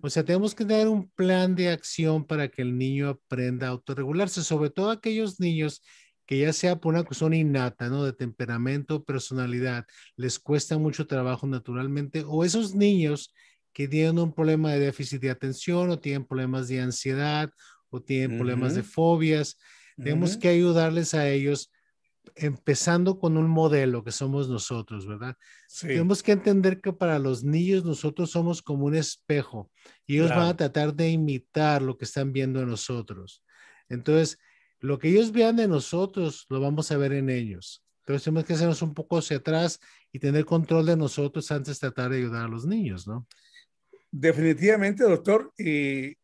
O 0.00 0.08
sea, 0.08 0.24
tenemos 0.24 0.54
que 0.54 0.64
tener 0.64 0.86
un 0.86 1.10
plan 1.10 1.56
de 1.56 1.68
acción 1.68 2.24
para 2.24 2.46
que 2.46 2.62
el 2.62 2.78
niño 2.78 3.08
aprenda 3.08 3.66
a 3.66 3.70
autorregularse, 3.70 4.44
sobre 4.44 4.70
todo 4.70 4.90
aquellos 4.90 5.40
niños 5.40 5.82
que 6.26 6.38
ya 6.38 6.52
sea 6.52 6.76
por 6.76 6.94
una 6.94 7.02
cuestión 7.02 7.34
innata, 7.34 7.88
¿no? 7.88 8.04
De 8.04 8.12
temperamento, 8.12 9.02
personalidad, 9.02 9.84
les 10.16 10.38
cuesta 10.38 10.78
mucho 10.78 11.08
trabajo 11.08 11.48
naturalmente, 11.48 12.22
o 12.24 12.44
esos 12.44 12.72
niños 12.72 13.34
que 13.72 13.88
tienen 13.88 14.20
un 14.20 14.32
problema 14.32 14.72
de 14.72 14.78
déficit 14.78 15.20
de 15.20 15.30
atención 15.30 15.90
o 15.90 15.98
tienen 15.98 16.24
problemas 16.24 16.68
de 16.68 16.80
ansiedad 16.80 17.50
o 17.90 18.00
tienen 18.00 18.38
problemas 18.38 18.76
de 18.76 18.84
fobias, 18.84 19.58
tenemos 19.96 20.36
que 20.36 20.48
ayudarles 20.48 21.14
a 21.14 21.28
ellos 21.28 21.72
empezando 22.34 23.18
con 23.18 23.36
un 23.36 23.48
modelo 23.48 24.04
que 24.04 24.12
somos 24.12 24.48
nosotros, 24.48 25.06
¿verdad? 25.06 25.36
Tenemos 25.80 26.22
que 26.22 26.32
entender 26.32 26.80
que 26.80 26.92
para 26.92 27.18
los 27.18 27.44
niños 27.44 27.84
nosotros 27.84 28.30
somos 28.30 28.62
como 28.62 28.86
un 28.86 28.94
espejo 28.94 29.70
y 30.06 30.16
ellos 30.16 30.30
van 30.30 30.48
a 30.48 30.56
tratar 30.56 30.94
de 30.94 31.10
imitar 31.10 31.82
lo 31.82 31.96
que 31.96 32.04
están 32.04 32.32
viendo 32.32 32.60
en 32.60 32.68
nosotros. 32.68 33.42
Entonces, 33.88 34.38
lo 34.80 34.98
que 34.98 35.08
ellos 35.08 35.32
vean 35.32 35.56
de 35.56 35.68
nosotros, 35.68 36.46
lo 36.48 36.60
vamos 36.60 36.90
a 36.90 36.96
ver 36.96 37.12
en 37.12 37.28
ellos. 37.28 37.84
Entonces, 38.00 38.24
tenemos 38.24 38.44
que 38.44 38.54
hacernos 38.54 38.82
un 38.82 38.94
poco 38.94 39.18
hacia 39.18 39.36
atrás 39.36 39.78
y 40.10 40.18
tener 40.18 40.44
control 40.44 40.86
de 40.86 40.96
nosotros 40.96 41.50
antes 41.52 41.78
de 41.78 41.88
tratar 41.88 42.10
de 42.10 42.18
ayudar 42.18 42.46
a 42.46 42.48
los 42.48 42.66
niños, 42.66 43.06
¿no? 43.06 43.26
Definitivamente, 44.10 45.04
doctor, 45.04 45.52
y, 45.56 46.16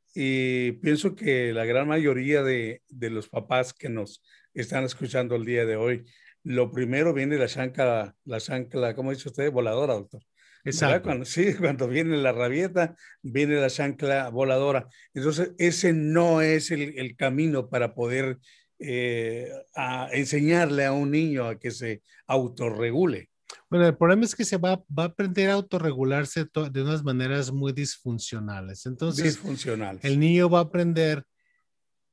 pienso 0.81 1.15
que 1.15 1.53
la 1.53 1.65
gran 1.65 1.87
mayoría 1.87 2.43
de, 2.43 2.83
de 2.89 3.11
los 3.11 3.29
papás 3.29 3.73
que 3.73 3.89
nos 3.89 4.21
están 4.55 4.85
escuchando 4.85 5.37
el 5.37 5.45
día 5.45 5.65
de 5.65 5.77
hoy, 5.77 6.05
lo 6.45 6.71
primero 6.71 7.13
viene 7.13 7.37
la 7.37 7.49
chancla, 7.49 8.15
la 8.25 8.41
chancla, 8.41 8.95
¿cómo 8.95 9.11
dice 9.11 9.29
usted? 9.29 9.51
Voladora, 9.51 9.95
doctor. 9.95 10.23
Exacto. 10.65 11.05
Cuando, 11.05 11.25
sí, 11.25 11.55
cuando 11.55 11.89
viene 11.89 12.17
la 12.17 12.33
rabieta, 12.33 12.97
viene 13.23 13.57
la 13.61 13.71
chancla 13.71 14.29
voladora. 14.29 14.89
Entonces, 15.15 15.53
ese 15.59 15.93
no 15.93 16.43
es 16.43 16.71
el, 16.71 16.99
el 16.99 17.17
camino 17.17 17.69
para 17.69 17.95
poder 17.95 18.39
eh, 18.81 19.51
a 19.75 20.09
enseñarle 20.13 20.85
a 20.85 20.93
un 20.93 21.11
niño 21.11 21.47
a 21.47 21.59
que 21.59 21.73
se 21.73 22.03
autorregule. 22.29 23.29
Bueno, 23.69 23.87
el 23.87 23.97
problema 23.97 24.25
es 24.25 24.37
que 24.37 24.45
se 24.45 24.57
va, 24.57 24.77
va 24.97 25.03
a 25.03 25.07
aprender 25.07 25.51
a 25.51 25.55
autorregularse 25.55 26.47
de 26.71 26.83
unas 26.83 27.03
maneras 27.03 27.51
muy 27.51 27.73
disfuncionales. 27.73 28.87
Entonces, 28.87 29.25
disfuncionales. 29.25 30.05
el 30.05 30.21
niño 30.21 30.49
va 30.49 30.61
a 30.61 30.63
aprender, 30.63 31.25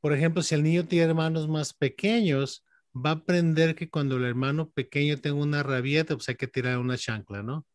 por 0.06 0.14
ejemplo, 0.14 0.44
si 0.44 0.54
el 0.54 0.62
niño 0.62 0.86
tiene 0.86 1.08
hermanos 1.08 1.48
más 1.48 1.74
pequeños, 1.74 2.64
va 2.96 3.10
a 3.10 3.14
aprender 3.14 3.74
que 3.74 3.90
cuando 3.90 4.18
el 4.18 4.26
hermano 4.26 4.70
pequeño 4.70 5.18
tenga 5.18 5.38
una 5.38 5.64
rabieta, 5.64 6.14
pues 6.14 6.30
hay 6.30 6.36
que 6.36 6.46
tirar 6.46 6.78
una 6.78 6.96
chancla, 6.96 7.42
¿no? 7.42 7.66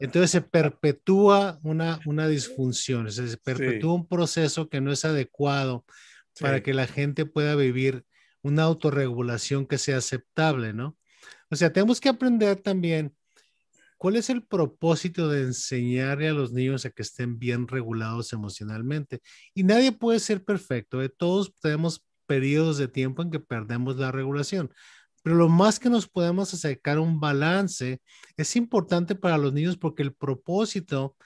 Entonces 0.00 0.32
se 0.32 0.40
perpetúa 0.40 1.60
una, 1.62 2.00
una 2.06 2.26
disfunción, 2.26 3.08
se 3.12 3.36
perpetúa 3.36 3.94
un 3.94 4.08
proceso 4.08 4.68
que 4.68 4.80
no 4.80 4.90
es 4.90 5.04
adecuado 5.04 5.84
para 6.40 6.60
que 6.60 6.74
la 6.74 6.88
gente 6.88 7.24
pueda 7.24 7.54
vivir 7.54 8.04
una 8.42 8.64
autorregulación 8.64 9.68
que 9.68 9.78
sea 9.78 9.98
aceptable, 9.98 10.72
¿no? 10.72 10.98
O 11.52 11.54
sea, 11.54 11.72
tenemos 11.72 12.00
que 12.00 12.08
aprender 12.08 12.56
también 12.56 13.14
cuál 14.04 14.16
es 14.16 14.28
el 14.28 14.42
propósito 14.42 15.30
de 15.30 15.44
enseñarle 15.44 16.28
a 16.28 16.34
los 16.34 16.52
niños 16.52 16.84
a 16.84 16.90
que 16.90 17.00
estén 17.00 17.38
bien 17.38 17.66
regulados 17.66 18.34
emocionalmente. 18.34 19.22
Y 19.54 19.62
nadie 19.62 19.92
puede 19.92 20.20
ser 20.20 20.44
perfecto, 20.44 21.00
¿eh? 21.00 21.08
todos 21.08 21.54
tenemos 21.58 22.04
periodos 22.26 22.76
de 22.76 22.86
tiempo 22.86 23.22
en 23.22 23.30
que 23.30 23.40
perdemos 23.40 23.96
la 23.96 24.12
regulación. 24.12 24.70
Pero 25.22 25.36
lo 25.36 25.48
más 25.48 25.78
que 25.78 25.88
nos 25.88 26.06
podemos 26.06 26.52
acercar 26.52 26.98
a 26.98 27.00
un 27.00 27.18
balance 27.18 28.02
es 28.36 28.56
importante 28.56 29.14
para 29.14 29.38
los 29.38 29.54
niños 29.54 29.78
porque 29.78 30.02
el 30.02 30.12
propósito 30.12 31.16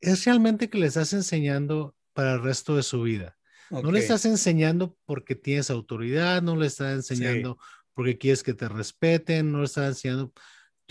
es 0.00 0.24
realmente 0.24 0.70
que 0.70 0.78
les 0.78 0.96
estás 0.96 1.12
enseñando 1.12 1.94
para 2.14 2.32
el 2.32 2.42
resto 2.42 2.76
de 2.76 2.82
su 2.82 3.02
vida. 3.02 3.36
No 3.70 3.92
le 3.92 3.98
estás 3.98 4.24
enseñando 4.24 4.96
porque 5.04 5.34
tienes 5.34 5.68
autoridad, 5.68 6.40
no 6.40 6.56
le 6.56 6.68
estás 6.68 6.94
enseñando 6.94 7.58
porque 7.92 8.16
quieres 8.16 8.42
que 8.42 8.54
te 8.54 8.70
respeten, 8.70 9.52
no 9.52 9.58
le 9.58 9.64
estás 9.66 9.88
enseñando. 9.88 10.32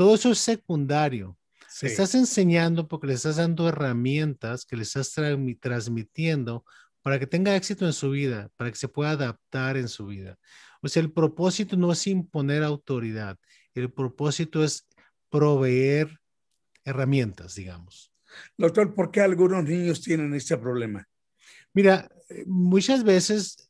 Todo 0.01 0.15
eso 0.15 0.31
es 0.31 0.39
secundario. 0.39 1.37
Le 1.79 1.87
estás 1.87 2.15
enseñando 2.15 2.87
porque 2.87 3.05
le 3.05 3.13
estás 3.13 3.35
dando 3.35 3.69
herramientas 3.69 4.65
que 4.65 4.75
le 4.75 4.81
estás 4.81 5.13
transmitiendo 5.59 6.65
para 7.03 7.19
que 7.19 7.27
tenga 7.27 7.55
éxito 7.55 7.85
en 7.85 7.93
su 7.93 8.09
vida, 8.09 8.49
para 8.57 8.71
que 8.71 8.77
se 8.77 8.87
pueda 8.87 9.11
adaptar 9.11 9.77
en 9.77 9.87
su 9.87 10.07
vida. 10.07 10.39
O 10.81 10.87
sea, 10.87 11.03
el 11.03 11.11
propósito 11.11 11.77
no 11.77 11.91
es 11.91 12.07
imponer 12.07 12.63
autoridad, 12.63 13.37
el 13.75 13.93
propósito 13.93 14.63
es 14.63 14.87
proveer 15.29 16.19
herramientas, 16.83 17.53
digamos. 17.53 18.11
Doctor, 18.57 18.95
¿por 18.95 19.11
qué 19.11 19.21
algunos 19.21 19.63
niños 19.65 20.01
tienen 20.01 20.33
este 20.33 20.57
problema? 20.57 21.07
Mira, 21.75 22.09
muchas 22.47 23.03
veces 23.03 23.69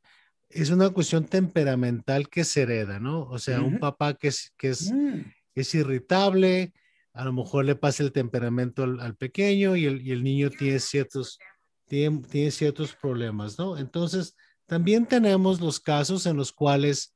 es 0.50 0.70
una 0.70 0.92
cuestión 0.92 1.26
temperamental 1.26 2.30
que 2.30 2.46
se 2.46 2.62
hereda, 2.62 3.02
¿no? 3.02 3.24
O 3.24 3.38
sea, 3.38 3.62
un 3.62 3.80
papá 3.80 4.14
que 4.14 4.30
es, 4.30 4.54
que 4.58 4.70
es, 4.70 4.94
mm. 4.94 5.24
Es 5.56 5.74
irritable, 5.76 6.74
a 7.14 7.26
lo 7.26 7.34
mejor 7.34 7.66
le 7.66 7.76
pasa 7.76 8.04
el 8.04 8.12
temperamento 8.12 8.84
al, 8.84 9.16
pequeño 9.16 9.76
y 9.76 9.86
el, 9.86 10.02
y 10.02 10.12
el, 10.12 10.24
niño 10.24 10.50
tiene 10.50 10.80
ciertos, 10.80 11.40
tiene, 11.86 12.22
tiene, 12.30 12.52
ciertos 12.52 12.96
problemas, 12.96 13.60
¿no? 13.60 13.78
Entonces, 13.78 14.36
también 14.66 15.06
tenemos 15.06 15.60
los 15.60 15.80
casos 15.80 16.26
en 16.26 16.38
los 16.38 16.52
cuales 16.54 17.14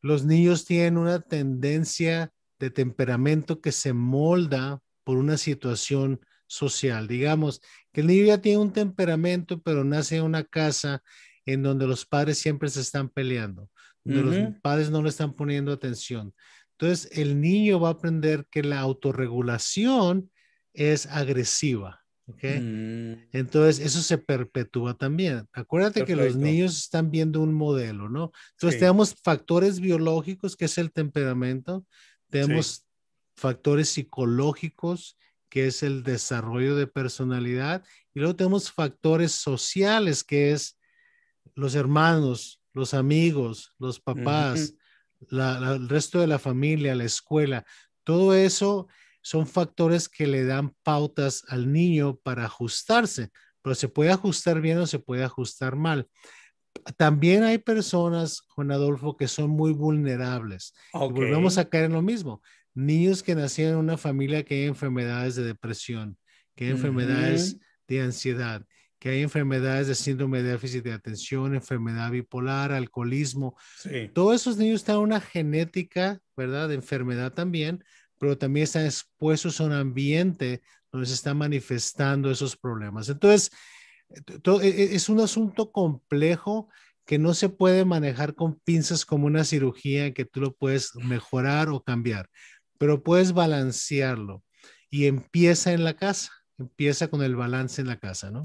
los 0.00 0.24
niños 0.24 0.64
tienen 0.64 0.96
una 0.96 1.20
tendencia 1.20 2.32
de 2.58 2.70
temperamento 2.70 3.60
que 3.60 3.72
se 3.72 3.92
molda 3.92 4.80
por 5.04 5.18
una 5.18 5.36
situación 5.36 6.20
social. 6.46 7.06
Digamos 7.06 7.60
que 7.92 8.00
el 8.00 8.06
niño 8.06 8.26
ya 8.26 8.40
tiene 8.40 8.58
un 8.58 8.72
temperamento, 8.72 9.60
pero 9.62 9.84
nace 9.84 10.16
en 10.16 10.24
una 10.24 10.44
casa 10.44 11.02
en 11.46 11.62
donde 11.62 11.86
los 11.86 12.06
padres 12.06 12.38
siempre 12.38 12.68
se 12.68 12.80
están 12.80 13.08
peleando, 13.08 13.70
donde 14.04 14.22
los 14.22 14.60
padres 14.60 14.90
no 14.90 15.02
le 15.02 15.08
están 15.08 15.32
poniendo 15.32 15.72
atención. 15.72 16.34
Entonces, 16.80 17.10
el 17.12 17.42
niño 17.42 17.78
va 17.78 17.88
a 17.88 17.92
aprender 17.92 18.46
que 18.50 18.62
la 18.62 18.80
autorregulación 18.80 20.30
es 20.72 21.04
agresiva. 21.04 22.02
¿okay? 22.26 22.58
Mm. 22.58 23.28
Entonces, 23.32 23.84
eso 23.84 24.00
se 24.00 24.16
perpetúa 24.16 24.94
también. 24.94 25.46
Acuérdate 25.52 26.06
que 26.06 26.16
los 26.16 26.36
niños 26.36 26.78
están 26.78 27.10
viendo 27.10 27.42
un 27.42 27.52
modelo, 27.52 28.08
¿no? 28.08 28.32
Entonces, 28.52 28.80
tenemos 28.80 29.14
factores 29.22 29.78
biológicos, 29.78 30.56
que 30.56 30.64
es 30.64 30.78
el 30.78 30.90
temperamento, 30.90 31.84
tenemos 32.30 32.86
factores 33.36 33.90
psicológicos, 33.90 35.18
que 35.50 35.66
es 35.66 35.82
el 35.82 36.02
desarrollo 36.02 36.76
de 36.76 36.86
personalidad, 36.86 37.84
y 38.14 38.20
luego 38.20 38.36
tenemos 38.36 38.72
factores 38.72 39.32
sociales, 39.32 40.24
que 40.24 40.52
es 40.52 40.78
los 41.54 41.74
hermanos, 41.74 42.62
los 42.72 42.94
amigos, 42.94 43.74
los 43.78 44.00
papás, 44.00 44.74
el 45.30 45.88
resto 45.88 46.20
de 46.20 46.26
la 46.26 46.38
familia, 46.38 46.94
la 46.94 47.04
escuela, 47.04 47.64
todo 48.04 48.34
eso 48.34 48.88
son 49.22 49.46
factores 49.46 50.08
que 50.08 50.26
le 50.26 50.44
dan 50.44 50.74
pautas 50.82 51.44
al 51.48 51.72
niño 51.72 52.16
para 52.22 52.46
ajustarse, 52.46 53.30
pero 53.62 53.74
se 53.74 53.88
puede 53.88 54.10
ajustar 54.10 54.60
bien 54.60 54.78
o 54.78 54.86
se 54.86 54.98
puede 54.98 55.24
ajustar 55.24 55.76
mal. 55.76 56.08
También 56.96 57.42
hay 57.42 57.58
personas, 57.58 58.42
Juan 58.48 58.70
Adolfo, 58.70 59.16
que 59.16 59.28
son 59.28 59.50
muy 59.50 59.72
vulnerables. 59.72 60.72
volvemos 60.92 61.58
a 61.58 61.68
caer 61.68 61.86
en 61.86 61.92
lo 61.92 62.02
mismo 62.02 62.40
niños 62.74 63.22
que 63.22 63.34
nacieron 63.34 63.74
en 63.74 63.80
una 63.80 63.98
familia 63.98 64.44
que 64.44 64.54
hay 64.54 64.64
enfermedades 64.64 65.34
de 65.36 65.44
depresión, 65.44 66.16
que 66.54 66.66
hay 66.66 66.70
enfermedades 66.70 67.58
de 67.88 68.02
ansiedad, 68.02 68.64
que 69.00 69.08
hay 69.08 69.22
enfermedades 69.22 69.88
de 69.88 69.96
síndrome 69.96 70.42
de 70.42 70.50
déficit 70.50 70.84
de 70.84 70.92
atención, 70.92 71.54
enfermedad 71.54 72.12
bipolar, 72.12 72.70
alcoholismo. 72.70 73.56
Todos 74.12 74.40
esos 74.40 74.56
niños 74.56 74.82
están 74.82 74.96
en 74.96 75.02
una 75.02 75.20
genética, 75.20 76.20
¿verdad? 76.36 76.68
De 76.68 76.76
enfermedad 76.76 77.32
también, 77.32 77.82
pero 78.18 78.38
también 78.38 78.64
están 78.64 78.84
expuestos 78.84 79.60
a 79.60 79.64
un 79.64 79.72
ambiente 79.72 80.62
donde 80.92 81.08
se 81.08 81.14
están 81.14 81.38
manifestando 81.38 82.30
esos 82.30 82.56
problemas. 82.56 83.08
Entonces, 83.08 83.50
e, 84.10 84.68
e, 84.68 84.94
es 84.94 85.08
un 85.08 85.18
asunto 85.18 85.72
complejo 85.72 86.68
que 87.04 87.18
no 87.18 87.34
se 87.34 87.48
puede 87.48 87.84
manejar 87.84 88.36
con 88.36 88.60
pinzas 88.60 89.04
como 89.04 89.26
una 89.26 89.42
cirugía 89.42 90.14
que 90.14 90.24
tú 90.24 90.40
lo 90.40 90.54
puedes 90.54 90.94
mejorar 90.94 91.70
o 91.70 91.82
cambiar 91.82 92.28
pero 92.80 93.02
puedes 93.02 93.34
balancearlo 93.34 94.42
y 94.88 95.04
empieza 95.04 95.74
en 95.74 95.84
la 95.84 95.94
casa, 95.94 96.32
empieza 96.56 97.08
con 97.08 97.22
el 97.22 97.36
balance 97.36 97.82
en 97.82 97.88
la 97.88 97.98
casa, 97.98 98.30
¿no? 98.30 98.42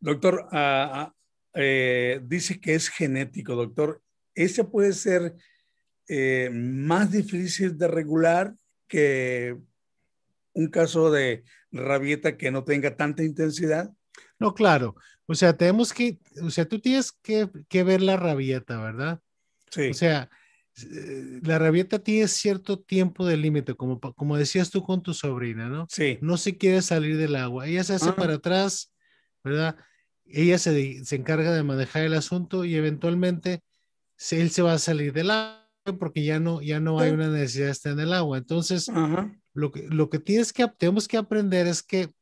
Doctor, 0.00 0.48
ah, 0.52 0.90
ah, 0.92 1.14
eh, 1.54 2.20
dice 2.24 2.60
que 2.60 2.74
es 2.74 2.88
genético, 2.88 3.54
doctor. 3.54 4.02
¿Ese 4.34 4.64
puede 4.64 4.92
ser 4.92 5.34
eh, 6.08 6.50
más 6.52 7.10
difícil 7.10 7.76
de 7.78 7.88
regular 7.88 8.54
que 8.86 9.56
un 10.52 10.68
caso 10.68 11.10
de 11.10 11.44
rabieta 11.72 12.36
que 12.36 12.50
no 12.50 12.64
tenga 12.64 12.96
tanta 12.96 13.22
intensidad? 13.22 13.90
No, 14.38 14.54
claro. 14.54 14.96
O 15.26 15.34
sea, 15.34 15.56
tenemos 15.56 15.92
que, 15.92 16.18
o 16.42 16.50
sea, 16.50 16.66
tú 16.66 16.80
tienes 16.80 17.12
que, 17.12 17.48
que 17.68 17.82
ver 17.82 18.00
la 18.00 18.16
rabieta, 18.16 18.80
¿verdad? 18.80 19.20
Sí. 19.70 19.90
O 19.90 19.94
sea, 19.94 20.30
eh, 20.82 21.40
la 21.42 21.58
rabieta 21.58 21.98
tiene 21.98 22.28
cierto 22.28 22.78
tiempo 22.78 23.26
de 23.26 23.36
límite, 23.36 23.74
como, 23.74 23.98
como 24.00 24.36
decías 24.36 24.70
tú 24.70 24.82
con 24.82 25.02
tu 25.02 25.14
sobrina, 25.14 25.68
¿no? 25.68 25.86
Sí. 25.90 26.18
No 26.20 26.36
se 26.36 26.56
quiere 26.56 26.82
salir 26.82 27.16
del 27.16 27.36
agua. 27.36 27.66
Ella 27.66 27.82
se 27.82 27.94
hace 27.94 28.12
para 28.12 28.34
atrás, 28.34 28.92
¿verdad? 29.46 29.76
Ella 30.26 30.58
se, 30.58 31.04
se, 31.04 31.16
encarga 31.16 31.52
de 31.52 31.62
manejar 31.62 32.02
el 32.02 32.14
asunto 32.14 32.64
y 32.64 32.74
eventualmente 32.74 33.62
él 34.30 34.50
se 34.50 34.62
va 34.62 34.74
a 34.74 34.78
salir 34.78 35.12
del 35.12 35.30
agua 35.30 35.66
porque 35.94 36.24
ya 36.24 36.40
no, 36.40 36.60
ya 36.62 36.80
no 36.80 36.98
hay 36.98 37.12
una 37.12 37.28
necesidad 37.28 37.66
de 37.66 37.72
estar 37.72 37.92
en 37.92 38.00
el 38.00 38.12
agua. 38.12 38.38
Entonces, 38.38 38.90
lo 39.54 39.70
que, 39.70 39.86
lo 39.88 40.10
que 40.10 40.18
tienes 40.18 40.52
que, 40.52 40.66
tenemos 40.78 41.08
que 41.08 41.16
aprender 41.16 41.66
es 41.66 41.82
que 41.82 42.12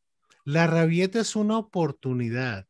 la 0.45 0.67
rabieta 0.67 1.21
es 1.21 1.37
una 1.37 1.59
oportunidad, 1.59 2.67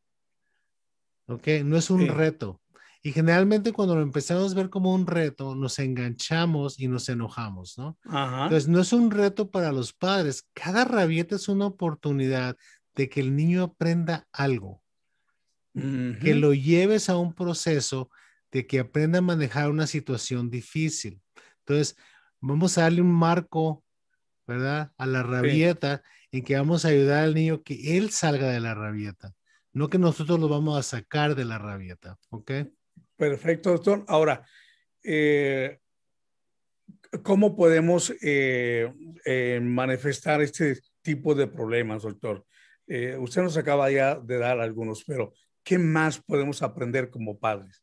¿ok? 1.26 1.48
No 1.64 1.76
es 1.76 1.90
un 1.90 2.06
reto. 2.06 2.60
Y 3.02 3.12
generalmente 3.12 3.72
cuando 3.72 3.96
lo 3.96 4.02
empezamos 4.02 4.52
a 4.52 4.54
ver 4.54 4.70
como 4.70 4.94
un 4.94 5.06
reto, 5.06 5.54
nos 5.54 5.78
enganchamos 5.78 6.80
y 6.80 6.88
nos 6.88 7.08
enojamos, 7.10 7.76
¿no? 7.76 7.98
Entonces, 8.04 8.66
no 8.68 8.80
es 8.80 8.92
un 8.94 9.10
reto 9.10 9.50
para 9.50 9.72
los 9.72 9.92
padres. 9.92 10.48
Cada 10.54 10.84
rabieta 10.86 11.36
es 11.36 11.48
una 11.48 11.66
oportunidad 11.66 12.56
de 12.94 13.08
que 13.08 13.20
el 13.20 13.34
niño 13.36 13.62
aprenda 13.62 14.26
algo, 14.32 14.82
que 15.74 16.34
lo 16.36 16.54
lleves 16.54 17.08
a 17.08 17.16
un 17.16 17.34
proceso 17.34 18.08
de 18.52 18.66
que 18.66 18.78
aprenda 18.78 19.18
a 19.18 19.22
manejar 19.22 19.70
una 19.70 19.88
situación 19.88 20.48
difícil. 20.48 21.20
Entonces, 21.60 21.96
vamos 22.40 22.78
a 22.78 22.82
darle 22.82 23.00
un 23.00 23.12
marco, 23.12 23.82
¿verdad? 24.46 24.92
A 24.96 25.06
la 25.06 25.24
rabieta 25.24 26.02
en 26.30 26.44
que 26.44 26.56
vamos 26.56 26.84
a 26.84 26.88
ayudar 26.88 27.24
al 27.24 27.34
niño 27.34 27.62
que 27.62 27.96
él 27.96 28.10
salga 28.10 28.50
de 28.50 28.60
la 28.60 28.74
rabieta, 28.74 29.34
no 29.72 29.88
que 29.88 29.98
nosotros 29.98 30.38
lo 30.38 30.48
vamos 30.48 30.78
a 30.78 30.82
sacar 30.82 31.34
de 31.34 31.44
la 31.44 31.58
rabieta, 31.58 32.18
¿ok? 32.30 32.52
Perfecto, 33.16 33.70
doctor. 33.70 34.04
Ahora, 34.06 34.44
eh, 35.02 35.78
¿cómo 37.22 37.56
podemos 37.56 38.12
eh, 38.22 38.92
eh, 39.24 39.60
manifestar 39.62 40.42
este 40.42 40.80
tipo 41.02 41.34
de 41.34 41.46
problemas, 41.46 42.02
doctor? 42.02 42.44
Usted 43.18 43.42
nos 43.42 43.56
acaba 43.56 43.90
ya 43.90 44.14
de 44.16 44.38
dar 44.38 44.60
algunos, 44.60 45.04
pero 45.04 45.32
¿qué 45.62 45.78
más 45.78 46.20
podemos 46.20 46.62
aprender 46.62 47.10
como 47.10 47.38
padres? 47.38 47.82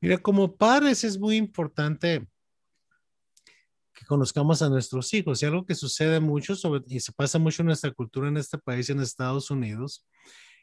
Mira, 0.00 0.18
como 0.18 0.54
padres 0.54 1.04
es 1.04 1.18
muy 1.18 1.36
importante 1.36 2.26
que 3.94 4.04
conozcamos 4.04 4.60
a 4.60 4.68
nuestros 4.68 5.12
hijos. 5.14 5.42
Y 5.42 5.46
algo 5.46 5.64
que 5.64 5.74
sucede 5.74 6.20
mucho 6.20 6.56
sobre, 6.56 6.82
y 6.88 7.00
se 7.00 7.12
pasa 7.12 7.38
mucho 7.38 7.62
en 7.62 7.66
nuestra 7.66 7.92
cultura 7.92 8.28
en 8.28 8.36
este 8.36 8.58
país, 8.58 8.90
en 8.90 9.00
Estados 9.00 9.50
Unidos, 9.50 10.04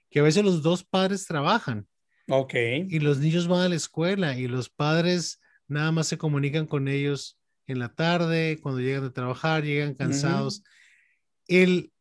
que 0.09 0.19
a 0.19 0.23
veces 0.23 0.43
los 0.43 0.61
dos 0.61 0.83
padres 0.83 1.25
trabajan. 1.25 1.88
Ok. 2.29 2.53
Y 2.88 3.00
los 3.00 3.19
niños 3.19 3.47
van 3.47 3.61
a 3.61 3.69
la 3.69 3.75
escuela 3.75 4.38
y 4.38 4.47
los 4.47 4.69
padres 4.69 5.39
nada 5.67 5.91
más 5.91 6.07
se 6.07 6.17
comunican 6.17 6.67
con 6.67 6.88
ellos 6.88 7.39
en 7.65 7.79
la 7.79 7.93
tarde, 7.93 8.59
cuando 8.61 8.81
llegan 8.81 9.03
de 9.03 9.11
trabajar, 9.11 9.63
llegan 9.63 9.95
cansados. 9.95 10.63
el, 11.47 11.91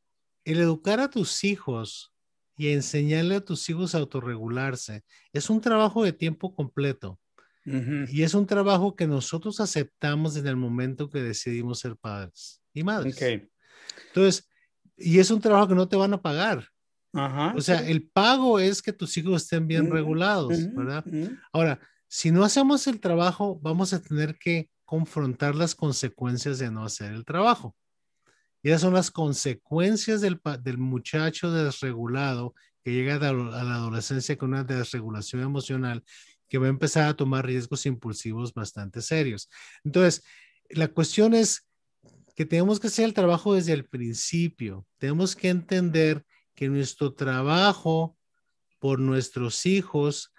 el 0.45 0.61
educar 0.61 1.01
a 1.01 1.11
tus 1.11 1.45
hijos 1.45 2.13
y 2.57 2.69
enseñarle 2.69 3.37
a 3.37 3.45
tus 3.45 3.69
hijos 3.71 3.95
a 3.95 3.99
autorregularse 3.99 5.03
es 5.33 5.49
un 5.49 5.61
trabajo 5.61 6.05
de 6.05 6.13
tiempo 6.13 6.55
completo. 6.55 7.19
Y 7.65 8.23
es 8.23 8.35
un 8.35 8.47
trabajo 8.47 8.97
que 8.97 9.07
nosotros 9.07 9.61
aceptamos 9.61 10.37
en 10.37 10.47
el 10.47 10.57
momento 10.57 11.09
que 11.09 11.23
decidimos 11.23 11.79
ser 11.79 11.95
padres 11.97 12.61
y 12.75 12.83
madres. 12.83 13.15
Okay. 13.15 13.49
Entonces, 14.09 14.49
y 14.97 15.19
es 15.21 15.31
un 15.31 15.41
trabajo 15.41 15.69
que 15.69 15.75
no 15.75 15.87
te 15.87 15.97
van 15.97 16.13
a 16.13 16.21
pagar. 16.21 16.67
Ajá, 17.13 17.55
o 17.57 17.61
sea, 17.61 17.87
el 17.89 18.09
pago 18.09 18.59
es 18.59 18.83
que 18.83 18.93
tus 18.93 19.17
hijos 19.17 19.43
estén 19.43 19.67
bien 19.67 19.91
regulados, 19.91 20.53
¿verdad? 20.75 21.05
Ahora, 21.53 21.81
si 22.09 22.31
no 22.31 22.45
hacemos 22.45 22.87
el 22.87 23.01
trabajo, 23.01 23.59
vamos 23.63 23.93
a 23.93 24.03
tener 24.03 24.37
que 24.37 24.69
confrontar 24.85 25.55
las 25.55 25.75
consecuencias 25.75 26.59
de 26.59 26.71
no 26.71 26.85
hacer 26.85 27.13
el 27.13 27.25
trabajo. 27.25 27.77
Y 28.63 28.69
esas 28.69 28.83
son 28.83 28.95
las 28.95 29.11
consecuencias 29.11 30.21
del, 30.21 30.41
del 30.63 30.79
muchacho 30.79 31.51
desregulado 31.51 32.55
que 32.83 32.93
llega 32.93 33.17
a 33.17 33.33
la 33.33 33.75
adolescencia 33.75 34.37
con 34.37 34.51
una 34.51 34.65
desregulación 34.65 35.43
emocional 35.43 36.03
que 36.49 36.59
va 36.59 36.67
a 36.67 36.71
empezar 36.71 37.09
a 37.09 37.15
tomar 37.15 37.47
riesgos 37.47 37.87
impulsivos 37.87 38.53
bastante 38.53 39.03
serios. 39.03 39.49
Entonces, 39.85 40.25
la 40.69 40.89
cuestión 40.89 41.35
es 41.35 41.67
que 42.35 42.45
tenemos 42.45 42.81
que 42.81 42.89
hacer 42.89 43.05
el 43.05 43.15
trabajo 43.15 43.55
desde 43.55 43.73
el 43.73 43.87
principio. 43.87 44.87
Tenemos 44.99 45.37
que 45.37 45.49
entender 45.49 46.25
que 46.55 46.69
nuestro 46.69 47.13
trabajo 47.13 48.17
por 48.79 48.99
nuestros 48.99 49.67
hijos 49.67 50.33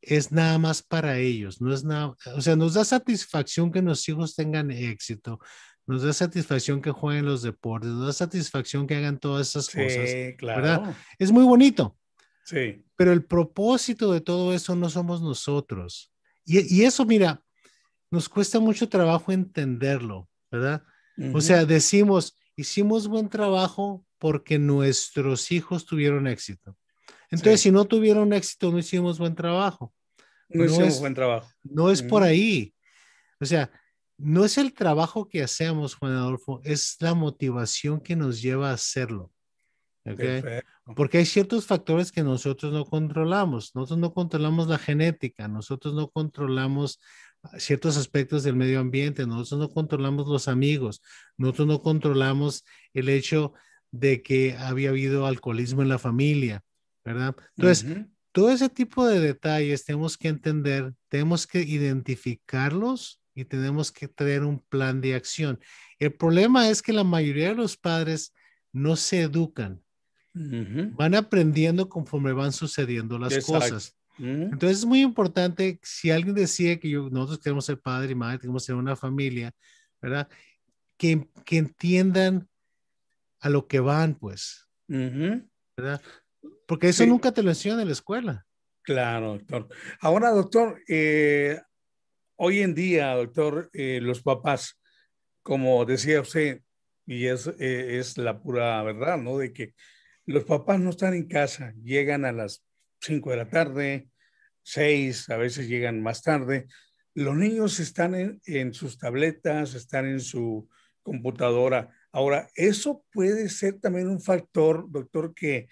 es 0.00 0.30
nada 0.30 0.58
más 0.58 0.82
para 0.82 1.18
ellos, 1.18 1.60
no 1.60 1.74
es 1.74 1.82
nada, 1.82 2.14
o 2.34 2.40
sea, 2.40 2.54
nos 2.54 2.74
da 2.74 2.84
satisfacción 2.84 3.72
que 3.72 3.82
nuestros 3.82 4.08
hijos 4.10 4.34
tengan 4.36 4.70
éxito, 4.70 5.40
nos 5.86 6.02
da 6.02 6.12
satisfacción 6.12 6.82
que 6.82 6.90
jueguen 6.90 7.26
los 7.26 7.42
deportes, 7.42 7.90
nos 7.90 8.06
da 8.06 8.12
satisfacción 8.12 8.86
que 8.86 8.96
hagan 8.96 9.18
todas 9.18 9.48
esas 9.48 9.66
sí, 9.66 9.78
cosas, 9.78 10.10
claro. 10.38 10.62
¿verdad? 10.62 10.96
Es 11.18 11.30
muy 11.30 11.44
bonito. 11.44 11.96
Sí. 12.44 12.84
Pero 12.96 13.12
el 13.12 13.24
propósito 13.24 14.12
de 14.12 14.20
todo 14.20 14.52
eso 14.54 14.74
no 14.74 14.88
somos 14.90 15.22
nosotros. 15.22 16.12
Y, 16.44 16.76
y 16.76 16.84
eso, 16.84 17.04
mira, 17.04 17.42
nos 18.10 18.28
cuesta 18.28 18.60
mucho 18.60 18.88
trabajo 18.88 19.32
entenderlo, 19.32 20.28
¿verdad? 20.50 20.82
Uh 21.16 21.22
-huh. 21.22 21.36
O 21.36 21.40
sea, 21.40 21.64
decimos, 21.64 22.36
hicimos 22.56 23.08
buen 23.08 23.28
trabajo 23.28 24.04
porque 24.18 24.58
nuestros 24.58 25.50
hijos 25.52 25.86
tuvieron 25.86 26.26
éxito. 26.26 26.76
Entonces, 27.30 27.60
sí. 27.60 27.68
si 27.68 27.72
no 27.72 27.84
tuvieron 27.84 28.32
éxito, 28.32 28.70
no 28.70 28.78
hicimos 28.78 29.18
buen 29.18 29.34
trabajo. 29.34 29.92
No, 30.48 30.64
no 30.64 30.70
hicimos 30.70 30.94
es, 30.94 31.00
buen 31.00 31.14
trabajo. 31.14 31.48
No 31.62 31.90
es 31.90 32.00
uh 32.00 32.04
-huh. 32.04 32.08
por 32.08 32.22
ahí. 32.22 32.72
O 33.40 33.44
sea, 33.44 33.70
no 34.18 34.44
es 34.44 34.58
el 34.58 34.72
trabajo 34.72 35.28
que 35.28 35.42
hacemos, 35.42 35.94
Juan 35.94 36.12
Adolfo, 36.12 36.60
es 36.64 36.96
la 37.00 37.14
motivación 37.14 38.00
que 38.00 38.16
nos 38.16 38.40
lleva 38.40 38.70
a 38.70 38.74
hacerlo. 38.74 39.32
¿okay? 40.04 40.42
Porque 40.94 41.18
hay 41.18 41.26
ciertos 41.26 41.66
factores 41.66 42.12
que 42.12 42.22
nosotros 42.22 42.72
no 42.72 42.84
controlamos. 42.84 43.74
Nosotros 43.74 43.98
no 43.98 44.14
controlamos 44.14 44.68
la 44.68 44.78
genética, 44.78 45.48
nosotros 45.48 45.94
no 45.94 46.08
controlamos 46.08 47.00
ciertos 47.58 47.96
aspectos 47.96 48.42
del 48.42 48.56
medio 48.56 48.80
ambiente, 48.80 49.26
nosotros 49.26 49.68
no 49.68 49.74
controlamos 49.74 50.26
los 50.26 50.48
amigos, 50.48 51.02
nosotros 51.36 51.68
no 51.68 51.80
controlamos 51.80 52.64
el 52.92 53.08
hecho 53.08 53.52
de 53.90 54.22
que 54.22 54.56
había 54.56 54.90
habido 54.90 55.26
alcoholismo 55.26 55.82
en 55.82 55.88
la 55.88 55.98
familia, 55.98 56.62
¿verdad? 57.04 57.36
Entonces, 57.56 57.84
uh 57.84 57.88
-huh. 57.88 58.10
todo 58.32 58.50
ese 58.50 58.68
tipo 58.68 59.06
de 59.06 59.20
detalles 59.20 59.84
tenemos 59.84 60.16
que 60.16 60.28
entender, 60.28 60.92
tenemos 61.08 61.46
que 61.46 61.60
identificarlos 61.62 63.20
y 63.36 63.44
tenemos 63.44 63.92
que 63.92 64.08
traer 64.08 64.42
un 64.42 64.58
plan 64.58 65.00
de 65.00 65.14
acción. 65.14 65.60
El 65.98 66.14
problema 66.14 66.68
es 66.70 66.80
que 66.80 66.92
la 66.92 67.04
mayoría 67.04 67.50
de 67.50 67.54
los 67.54 67.76
padres 67.76 68.34
no 68.72 68.96
se 68.96 69.20
educan, 69.20 69.82
uh 70.34 70.38
-huh. 70.40 70.96
van 70.96 71.14
aprendiendo 71.14 71.88
conforme 71.88 72.32
van 72.32 72.52
sucediendo 72.52 73.18
las 73.18 73.34
Exacto. 73.34 73.52
cosas. 73.52 73.96
Uh 74.18 74.22
-huh. 74.24 74.52
Entonces 74.52 74.78
es 74.78 74.84
muy 74.86 75.02
importante, 75.02 75.78
si 75.82 76.10
alguien 76.10 76.34
decide 76.34 76.80
que 76.80 76.88
yo, 76.88 77.10
nosotros 77.10 77.40
queremos 77.40 77.66
ser 77.66 77.78
padre 77.78 78.12
y 78.12 78.14
madre, 78.14 78.38
queremos 78.38 78.64
ser 78.64 78.74
una 78.74 78.96
familia, 78.96 79.52
¿verdad? 80.00 80.28
Que, 80.96 81.28
que 81.44 81.58
entiendan 81.58 82.48
a 83.40 83.50
lo 83.50 83.66
que 83.66 83.80
van, 83.80 84.14
pues. 84.14 84.66
Uh 84.88 84.94
-huh. 84.94 85.48
¿verdad? 85.76 86.00
Porque 86.66 86.88
eso 86.88 87.04
sí. 87.04 87.08
nunca 87.08 87.32
te 87.32 87.42
lo 87.42 87.50
enseñan 87.50 87.80
en 87.80 87.88
la 87.88 87.92
escuela. 87.92 88.46
Claro, 88.82 89.34
doctor. 89.34 89.68
Ahora, 90.00 90.30
doctor, 90.30 90.80
eh, 90.88 91.60
hoy 92.36 92.60
en 92.60 92.74
día, 92.74 93.14
doctor, 93.14 93.70
eh, 93.72 94.00
los 94.00 94.22
papás, 94.22 94.78
como 95.42 95.84
decía 95.84 96.20
usted, 96.20 96.62
y 97.06 97.26
es, 97.26 97.46
eh, 97.46 97.98
es 97.98 98.18
la 98.18 98.40
pura 98.40 98.82
verdad, 98.82 99.18
¿no? 99.18 99.38
De 99.38 99.52
que 99.52 99.74
los 100.24 100.44
papás 100.44 100.80
no 100.80 100.90
están 100.90 101.14
en 101.14 101.28
casa, 101.28 101.72
llegan 101.82 102.24
a 102.24 102.32
las 102.32 102.64
5 103.00 103.30
de 103.30 103.36
la 103.36 103.48
tarde, 103.48 104.08
6, 104.62 105.30
a 105.30 105.36
veces 105.36 105.68
llegan 105.68 106.02
más 106.02 106.22
tarde. 106.22 106.66
Los 107.14 107.36
niños 107.36 107.78
están 107.78 108.14
en, 108.14 108.40
en 108.44 108.74
sus 108.74 108.98
tabletas, 108.98 109.74
están 109.74 110.06
en 110.06 110.20
su 110.20 110.68
computadora. 111.02 111.90
Ahora, 112.10 112.48
eso 112.56 113.04
puede 113.12 113.48
ser 113.48 113.78
también 113.80 114.08
un 114.08 114.20
factor, 114.20 114.90
doctor, 114.90 115.32
que, 115.34 115.68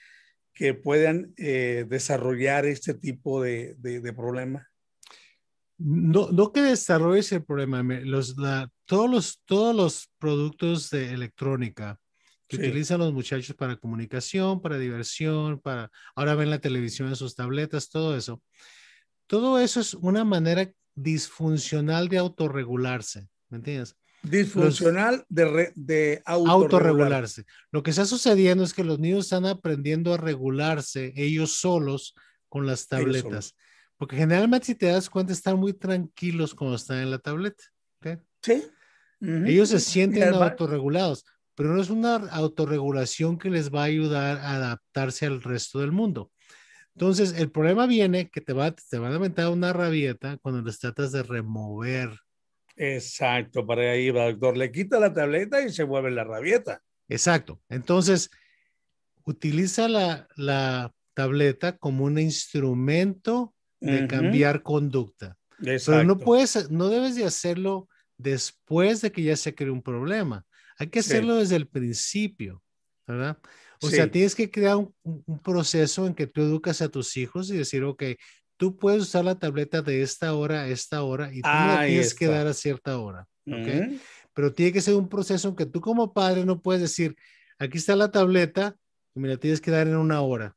que 0.52 0.74
puedan 0.74 1.34
eh, 1.36 1.84
desarrollar 1.88 2.64
este 2.66 2.94
tipo 2.94 3.42
de, 3.42 3.74
de, 3.78 4.00
de 4.00 4.12
problema. 4.12 4.70
No, 5.86 6.30
no 6.32 6.50
que 6.50 6.62
desarrolles 6.62 7.30
el 7.32 7.44
problema. 7.44 7.82
Los, 7.82 8.38
la, 8.38 8.70
todos, 8.86 9.10
los, 9.10 9.42
todos 9.44 9.76
los 9.76 10.10
productos 10.18 10.88
de 10.88 11.12
electrónica 11.12 12.00
que 12.48 12.56
sí. 12.56 12.62
utilizan 12.62 13.00
los 13.00 13.12
muchachos 13.12 13.54
para 13.54 13.76
comunicación, 13.76 14.62
para 14.62 14.78
diversión, 14.78 15.60
para 15.60 15.90
ahora 16.14 16.36
ven 16.36 16.48
la 16.48 16.58
televisión 16.58 17.08
en 17.08 17.16
sus 17.16 17.34
tabletas, 17.34 17.90
todo 17.90 18.16
eso. 18.16 18.42
Todo 19.26 19.58
eso 19.58 19.80
es 19.80 19.92
una 19.92 20.24
manera 20.24 20.72
disfuncional 20.94 22.08
de 22.08 22.16
autorregularse, 22.16 23.28
¿me 23.50 23.58
entiendes? 23.58 23.94
Disfuncional 24.22 25.16
los, 25.16 25.24
de, 25.28 25.44
re, 25.44 25.72
de 25.74 26.22
autorregularse. 26.24 26.64
autorregularse. 26.64 27.44
Lo 27.70 27.82
que 27.82 27.90
está 27.90 28.06
sucediendo 28.06 28.64
es 28.64 28.72
que 28.72 28.84
los 28.84 28.98
niños 28.98 29.26
están 29.26 29.44
aprendiendo 29.44 30.14
a 30.14 30.16
regularse 30.16 31.12
ellos 31.14 31.58
solos 31.58 32.14
con 32.48 32.64
las 32.66 32.88
tabletas. 32.88 33.54
Porque 33.96 34.16
generalmente, 34.16 34.66
si 34.66 34.74
te 34.74 34.86
das 34.86 35.08
cuenta, 35.08 35.32
están 35.32 35.58
muy 35.58 35.72
tranquilos 35.72 36.54
cuando 36.54 36.76
están 36.76 36.98
en 36.98 37.10
la 37.10 37.18
tableta. 37.18 37.64
¿okay? 37.98 38.18
Sí. 38.42 38.64
Uh 39.20 39.26
-huh. 39.26 39.48
Ellos 39.48 39.68
se 39.68 39.80
sienten 39.80 40.34
autorregulados, 40.34 41.24
pero 41.54 41.74
no 41.74 41.80
es 41.80 41.90
una 41.90 42.16
autorregulación 42.16 43.38
que 43.38 43.50
les 43.50 43.72
va 43.72 43.82
a 43.82 43.84
ayudar 43.84 44.38
a 44.38 44.56
adaptarse 44.56 45.26
al 45.26 45.42
resto 45.42 45.80
del 45.80 45.92
mundo. 45.92 46.30
Entonces, 46.94 47.34
el 47.38 47.50
problema 47.50 47.86
viene 47.86 48.28
que 48.30 48.40
te 48.40 48.52
va, 48.52 48.72
te 48.72 48.98
va 48.98 49.08
a 49.08 49.14
aumentar 49.14 49.48
una 49.48 49.72
rabieta 49.72 50.36
cuando 50.38 50.62
les 50.62 50.78
tratas 50.78 51.10
de 51.12 51.22
remover 51.22 52.10
Exacto, 52.76 53.66
para 53.66 53.92
ahí 53.92 54.10
va, 54.10 54.26
doctor. 54.26 54.56
Le 54.56 54.72
quita 54.72 54.98
la 54.98 55.12
tableta 55.12 55.62
y 55.62 55.70
se 55.70 55.84
vuelve 55.84 56.10
la 56.10 56.24
rabieta. 56.24 56.82
Exacto. 57.08 57.60
Entonces, 57.68 58.30
utiliza 59.24 59.88
la, 59.88 60.26
la 60.36 60.92
tableta 61.14 61.76
como 61.76 62.04
un 62.04 62.18
instrumento 62.18 63.53
de 63.84 63.96
uh 63.96 64.00
-huh. 64.02 64.06
cambiar 64.08 64.62
conducta. 64.62 65.36
Exacto. 65.60 65.92
Pero 65.92 66.04
no 66.04 66.18
puedes, 66.18 66.70
no 66.70 66.88
debes 66.88 67.14
de 67.16 67.24
hacerlo 67.24 67.88
después 68.16 69.00
de 69.00 69.12
que 69.12 69.22
ya 69.22 69.36
se 69.36 69.54
creó 69.54 69.72
un 69.72 69.82
problema. 69.82 70.44
Hay 70.78 70.88
que 70.88 71.00
hacerlo 71.00 71.34
sí. 71.34 71.40
desde 71.40 71.56
el 71.56 71.68
principio, 71.68 72.62
¿verdad? 73.06 73.38
O 73.80 73.88
sí. 73.88 73.96
sea, 73.96 74.10
tienes 74.10 74.34
que 74.34 74.50
crear 74.50 74.76
un, 74.76 74.94
un, 75.02 75.38
proceso 75.40 76.06
en 76.06 76.14
que 76.14 76.26
tú 76.26 76.40
educas 76.40 76.80
a 76.80 76.88
tus 76.88 77.16
hijos 77.16 77.50
y 77.50 77.56
decir, 77.56 77.84
ok, 77.84 78.02
tú 78.56 78.76
puedes 78.76 79.02
usar 79.02 79.24
la 79.24 79.38
tableta 79.38 79.82
de 79.82 80.02
esta 80.02 80.34
hora 80.34 80.62
a 80.62 80.68
esta 80.68 81.02
hora 81.02 81.32
y 81.32 81.42
tú 81.42 81.48
ah, 81.50 81.76
la 81.80 81.86
tienes 81.86 82.14
que 82.14 82.26
dar 82.26 82.46
a 82.46 82.54
cierta 82.54 82.98
hora, 82.98 83.28
¿ok? 83.46 83.52
Uh 83.52 83.54
-huh. 83.56 84.00
Pero 84.32 84.52
tiene 84.52 84.72
que 84.72 84.80
ser 84.80 84.94
un 84.94 85.08
proceso 85.08 85.48
en 85.48 85.56
que 85.56 85.66
tú 85.66 85.80
como 85.80 86.12
padre 86.12 86.44
no 86.44 86.60
puedes 86.60 86.82
decir, 86.82 87.14
aquí 87.58 87.78
está 87.78 87.94
la 87.94 88.10
tableta 88.10 88.76
y 89.14 89.20
me 89.20 89.28
la 89.28 89.36
tienes 89.36 89.60
que 89.60 89.70
dar 89.70 89.86
en 89.86 89.96
una 89.96 90.20
hora. 90.22 90.56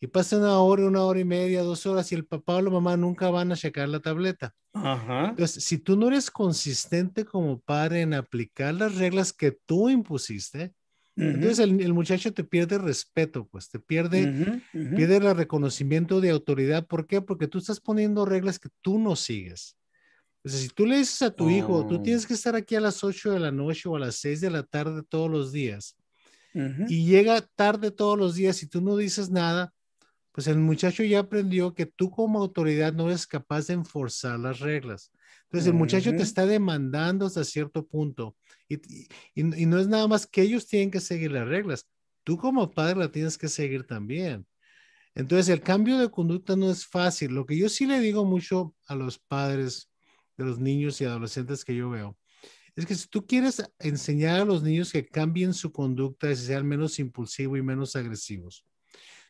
Y 0.00 0.08
pasa 0.08 0.36
una 0.36 0.58
hora, 0.58 0.86
una 0.86 1.04
hora 1.04 1.20
y 1.20 1.24
media, 1.24 1.62
dos 1.62 1.86
horas 1.86 2.12
y 2.12 2.14
el 2.14 2.26
papá 2.26 2.56
o 2.56 2.62
la 2.62 2.70
mamá 2.70 2.96
nunca 2.96 3.30
van 3.30 3.50
a 3.52 3.56
checar 3.56 3.88
la 3.88 4.00
tableta. 4.00 4.54
-huh. 4.74 5.30
Entonces, 5.30 5.64
si 5.64 5.78
tú 5.78 5.96
no 5.96 6.08
eres 6.08 6.30
consistente 6.30 7.24
como 7.24 7.60
padre 7.60 8.02
en 8.02 8.14
aplicar 8.14 8.74
las 8.74 8.96
reglas 8.96 9.32
que 9.32 9.52
tú 9.66 9.88
impusiste, 9.88 10.74
Uh 11.18 11.22
-huh. 11.22 11.34
Entonces 11.34 11.58
el, 11.60 11.80
el, 11.80 11.94
muchacho 11.94 12.32
te 12.34 12.44
pierde 12.44 12.76
respeto, 12.76 13.48
pues 13.50 13.70
te 13.70 13.78
pierde, 13.78 14.24
uh 14.24 14.26
-huh, 14.26 14.62
uh 14.74 14.78
-huh. 14.78 14.96
pierde 14.96 15.16
el 15.16 15.34
reconocimiento 15.34 16.20
de 16.20 16.28
autoridad. 16.28 16.86
¿Por 16.86 17.06
qué? 17.06 17.22
Porque 17.22 17.48
tú 17.48 17.56
estás 17.56 17.80
poniendo 17.80 18.26
reglas 18.26 18.58
que 18.58 18.68
tú 18.82 18.98
no 18.98 19.16
sigues. 19.16 19.76
si 20.44 20.68
tú 20.68 20.86
le 20.86 20.98
dices 20.98 21.22
a 21.22 21.30
tu 21.30 21.48
hijo, 21.50 21.86
tú 21.86 22.02
tienes 22.02 22.24
oh. 22.24 22.28
que 22.28 22.34
estar 22.34 22.54
aquí 22.54 22.76
a 22.76 22.80
las 22.80 23.02
8 23.02 23.32
de 23.32 23.40
la 23.40 23.50
noche 23.50 23.88
o 23.88 23.96
a 23.96 23.98
las 23.98 24.16
6 24.16 24.40
de 24.42 24.50
la 24.50 24.62
tarde 24.62 25.02
todos 25.02 25.30
los 25.30 25.52
días, 25.52 25.96
y 26.88 27.04
llega 27.04 27.40
tarde 27.56 27.90
todos 27.90 28.16
los 28.16 28.34
días 28.34 28.62
y 28.62 28.66
tú 28.66 28.80
no 28.80 28.96
dices 28.96 29.28
nada, 29.28 29.74
pues 30.36 30.48
el 30.48 30.58
muchacho 30.58 31.02
ya 31.02 31.20
aprendió 31.20 31.72
que 31.72 31.86
tú 31.86 32.10
como 32.10 32.40
autoridad 32.40 32.92
no 32.92 33.06
eres 33.06 33.26
capaz 33.26 33.68
de 33.68 33.72
enforzar 33.72 34.38
las 34.38 34.60
reglas. 34.60 35.10
Entonces 35.44 35.68
el 35.68 35.72
muchacho 35.72 36.10
te 36.10 36.22
está 36.22 36.44
demandando 36.44 37.24
hasta 37.24 37.42
cierto 37.42 37.86
punto 37.86 38.36
y, 38.68 38.76
y, 39.34 39.64
no 39.64 39.78
es 39.78 39.88
nada 39.88 40.06
más 40.06 40.26
que 40.26 40.42
ellos 40.42 40.66
tienen 40.66 40.90
que 40.90 41.00
seguir 41.00 41.32
las 41.32 41.48
reglas, 41.48 41.88
tú 42.22 42.36
como 42.36 42.70
padre 42.70 42.98
la 42.98 43.10
tienes 43.10 43.38
que 43.38 43.48
seguir 43.48 43.86
también. 43.86 44.46
Entonces 45.14 45.48
el 45.48 45.62
cambio 45.62 45.96
de 45.96 46.10
conducta 46.10 46.54
no 46.54 46.70
es 46.70 46.86
fácil. 46.86 47.32
Lo 47.32 47.46
que 47.46 47.56
yo 47.56 47.70
sí 47.70 47.86
le 47.86 47.98
digo 48.00 48.26
mucho 48.26 48.74
a 48.88 48.94
los 48.94 49.18
padres 49.18 49.90
de 50.36 50.44
los 50.44 50.58
niños 50.58 51.00
y 51.00 51.06
adolescentes 51.06 51.64
que 51.64 51.74
yo 51.74 51.88
veo, 51.88 52.18
es 52.74 52.84
que 52.84 52.94
si 52.94 53.08
tú 53.08 53.26
quieres 53.26 53.62
enseñar 53.78 54.42
a 54.42 54.44
los 54.44 54.62
niños 54.62 54.92
que 54.92 55.06
cambien 55.06 55.54
su 55.54 55.72
conducta 55.72 56.30
y 56.30 56.36
sean 56.36 56.66
menos 56.66 56.98
impulsivos 56.98 57.58
y 57.58 57.62
menos 57.62 57.96
agresivos, 57.96 58.66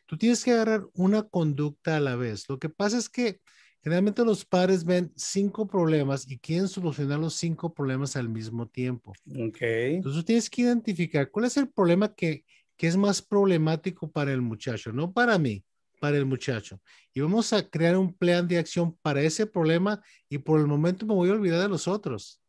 tú 0.07 0.17
tienes 0.17 0.43
que 0.43 0.51
agarrar 0.51 0.87
una 0.93 1.23
conducta 1.23 1.97
a 1.97 1.99
la 1.99 2.15
vez. 2.15 2.49
Lo 2.49 2.57
que 2.57 2.69
pasa 2.69 2.97
es 2.97 3.09
que 3.09 3.39
generalmente 3.83 4.25
los 4.25 4.43
padres 4.43 4.83
ven 4.83 5.13
cinco 5.15 5.67
problemas 5.67 6.29
y 6.29 6.39
quieren 6.39 6.67
solucionar 6.67 7.19
los 7.19 7.35
cinco 7.35 7.73
problemas 7.73 8.15
al 8.15 8.29
mismo 8.29 8.67
tiempo. 8.67 9.13
Okay. 9.29 9.95
Entonces 9.95 10.21
tú 10.21 10.25
tienes 10.25 10.49
que 10.49 10.63
identificar 10.63 11.29
cuál 11.29 11.45
es 11.45 11.57
el 11.57 11.69
problema 11.69 12.13
que, 12.13 12.43
que 12.75 12.87
es 12.87 12.97
más 12.97 13.21
problemático 13.21 14.11
para 14.11 14.33
el 14.33 14.41
muchacho, 14.41 14.91
no 14.91 15.13
para 15.13 15.37
mí 15.37 15.63
para 15.99 16.17
el 16.17 16.25
muchacho. 16.25 16.79
Y 17.13 17.21
vamos 17.21 17.53
a 17.53 17.67
crear 17.67 17.97
un 17.97 18.13
plan 18.13 18.47
de 18.47 18.57
acción 18.57 18.95
para 19.01 19.21
ese 19.21 19.45
problema 19.45 20.01
y 20.29 20.37
por 20.37 20.59
el 20.59 20.67
momento 20.67 21.05
me 21.05 21.13
voy 21.13 21.29
a 21.29 21.33
olvidar 21.33 21.61
de 21.61 21.69
los 21.69 21.87
otros. 21.87 22.41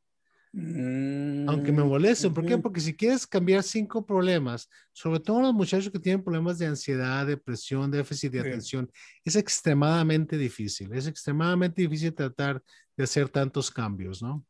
Aunque 0.54 1.72
me 1.72 1.82
mm, 1.82 1.88
molesten. 1.88 2.32
¿Por 2.32 2.46
qué? 2.46 2.56
Porque 2.56 2.80
si 2.80 2.94
quieres 2.96 3.26
cambiar 3.26 3.62
cinco 3.62 4.04
problemas, 4.04 4.68
sobre 4.92 5.20
todo 5.20 5.42
los 5.42 5.54
muchachos 5.54 5.90
que 5.92 5.98
tienen 5.98 6.22
problemas 6.22 6.58
de 6.58 6.66
ansiedad, 6.66 7.26
depresión, 7.26 7.90
déficit 7.90 8.32
de 8.32 8.40
atención, 8.40 8.90
es 9.24 9.37
extremadamente 9.37 10.38
difícil. 10.38 10.92
Es 10.94 11.06
extremadamente 11.06 11.82
difícil 11.82 12.14
tratar 12.14 12.62
de 12.96 13.04
hacer 13.04 13.28
tantos 13.28 13.70
cambios, 13.70 14.22
¿no? 14.22 14.44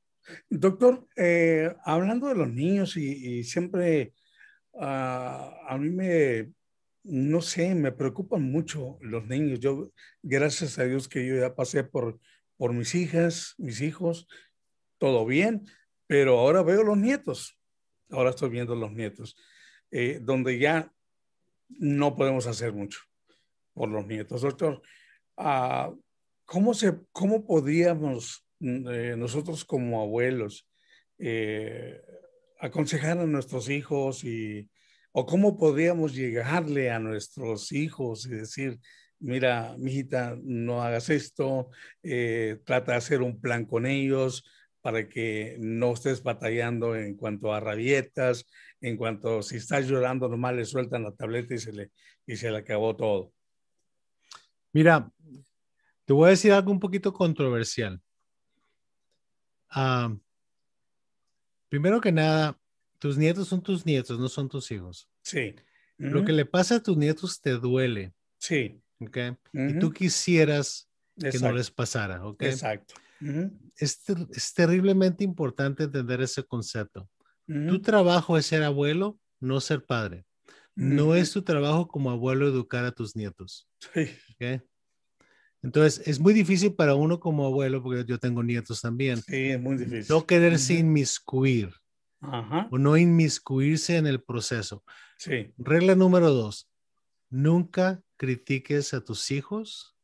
Doctor, 0.48 1.06
eh, 1.16 1.74
hablando 1.84 2.28
de 2.28 2.34
los 2.34 2.48
niños 2.48 2.96
y, 2.96 3.42
siempre 3.44 4.12
ah, 4.78 5.52
a 5.68 5.78
mí 5.78 5.90
me, 5.90 6.52
no 7.02 7.40
sé, 7.40 7.74
me 7.74 7.92
preocupan 7.92 8.42
mucho 8.42 8.98
los 9.00 9.26
niños. 9.26 9.60
Yo, 9.60 9.90
gracias 10.22 10.78
a 10.78 10.84
Dios 10.84 11.08
que 11.08 11.26
yo 11.26 11.36
ya 11.36 11.54
pasé 11.54 11.82
por, 11.82 12.20
por 12.56 12.72
mis 12.72 12.94
hijas, 12.94 13.54
mis 13.58 13.80
hijos, 13.80 14.28
todo 14.98 15.24
bien, 15.24 15.64
pero 16.08 16.40
ahora 16.40 16.62
veo 16.62 16.82
los 16.82 16.96
nietos. 16.96 17.56
Ahora 18.10 18.30
estoy 18.30 18.48
viendo 18.48 18.74
los 18.74 18.90
nietos, 18.90 19.36
eh, 19.90 20.18
donde 20.20 20.58
ya 20.58 20.92
no 21.68 22.16
podemos 22.16 22.46
hacer 22.46 22.72
mucho 22.72 22.98
por 23.74 23.90
los 23.90 24.06
nietos. 24.06 24.40
Doctor, 24.40 24.82
ah, 25.36 25.92
¿cómo, 26.46 26.72
se, 26.72 26.98
¿cómo 27.12 27.46
podríamos 27.46 28.44
mm, 28.58 28.88
eh, 28.88 29.16
nosotros 29.16 29.64
como 29.66 30.00
abuelos 30.00 30.66
eh, 31.18 32.00
aconsejar 32.58 33.18
a 33.18 33.26
nuestros 33.26 33.68
hijos 33.68 34.24
y 34.24 34.68
o 35.12 35.26
cómo 35.26 35.58
podríamos 35.58 36.14
llegarle 36.14 36.90
a 36.90 36.98
nuestros 36.98 37.72
hijos 37.72 38.26
y 38.26 38.30
decir, 38.30 38.78
mira, 39.18 39.74
mijita, 39.78 40.38
no 40.42 40.82
hagas 40.82 41.10
esto, 41.10 41.70
eh, 42.02 42.60
trata 42.64 42.92
de 42.92 42.98
hacer 42.98 43.22
un 43.22 43.40
plan 43.40 43.64
con 43.64 43.84
ellos 43.84 44.44
para 44.88 45.06
que 45.06 45.58
no 45.60 45.92
estés 45.92 46.22
batallando 46.22 46.96
en 46.96 47.14
cuanto 47.14 47.52
a 47.52 47.60
rabietas, 47.60 48.46
en 48.80 48.96
cuanto 48.96 49.42
si 49.42 49.56
estás 49.56 49.86
llorando, 49.86 50.30
nomás 50.30 50.54
le 50.54 50.64
sueltan 50.64 51.02
la 51.02 51.12
tableta 51.12 51.54
y 51.54 51.58
se 51.58 51.74
le, 51.74 51.90
y 52.26 52.36
se 52.36 52.50
le 52.50 52.56
acabó 52.56 52.96
todo. 52.96 53.34
Mira, 54.72 55.12
te 56.06 56.14
voy 56.14 56.28
a 56.28 56.30
decir 56.30 56.52
algo 56.52 56.72
un 56.72 56.80
poquito 56.80 57.12
controversial. 57.12 58.00
Ah, 59.68 60.16
primero 61.68 62.00
que 62.00 62.10
nada, 62.10 62.58
tus 62.98 63.18
nietos 63.18 63.46
son 63.46 63.62
tus 63.62 63.84
nietos, 63.84 64.18
no 64.18 64.30
son 64.30 64.48
tus 64.48 64.70
hijos. 64.70 65.06
Sí. 65.20 65.54
Lo 65.98 66.24
que 66.24 66.32
le 66.32 66.46
pasa 66.46 66.76
a 66.76 66.82
tus 66.82 66.96
nietos 66.96 67.42
te 67.42 67.50
duele. 67.50 68.14
Sí. 68.38 68.80
¿Ok? 69.00 69.18
Y 69.52 69.78
tú 69.80 69.92
quisieras 69.92 70.88
que 71.20 71.38
no 71.40 71.52
les 71.52 71.70
pasara. 71.70 72.24
¿Ok? 72.24 72.44
Exacto. 72.44 72.94
Es, 73.76 74.02
es, 74.30 74.54
terriblemente 74.54 75.24
importante 75.24 75.84
entender 75.84 76.20
ese 76.20 76.42
concepto. 76.42 77.08
Tu 77.46 77.80
trabajo 77.80 78.36
es 78.36 78.46
ser 78.46 78.62
abuelo, 78.62 79.18
no 79.40 79.60
ser 79.60 79.84
padre. 79.84 80.26
No 80.74 81.14
es 81.14 81.32
tu 81.32 81.42
trabajo 81.42 81.88
como 81.88 82.10
abuelo 82.10 82.46
educar 82.46 82.84
a 82.84 82.92
tus 82.92 83.16
nietos. 83.16 83.68
Sí. 83.92 84.10
Entonces, 85.62 86.06
es 86.06 86.20
muy 86.20 86.32
difícil 86.34 86.74
para 86.74 86.94
uno 86.94 87.18
como 87.18 87.46
abuelo, 87.46 87.82
porque 87.82 88.04
yo 88.06 88.18
tengo 88.18 88.42
nietos 88.42 88.80
también. 88.80 89.20
Sí, 89.22 89.48
es 89.48 89.60
muy 89.60 89.76
difícil. 89.76 90.06
No 90.08 90.24
quererse 90.26 90.74
inmiscuir 90.74 91.72
o 92.20 92.78
no 92.78 92.96
inmiscuirse 92.96 93.96
en 93.96 94.06
el 94.06 94.22
proceso. 94.22 94.84
Sí. 95.16 95.52
Regla 95.58 95.94
número 95.94 96.30
dos, 96.30 96.70
nunca 97.30 98.02
critiques 98.16 98.94
a 98.94 99.00
tus 99.00 99.30
hijos 99.30 99.96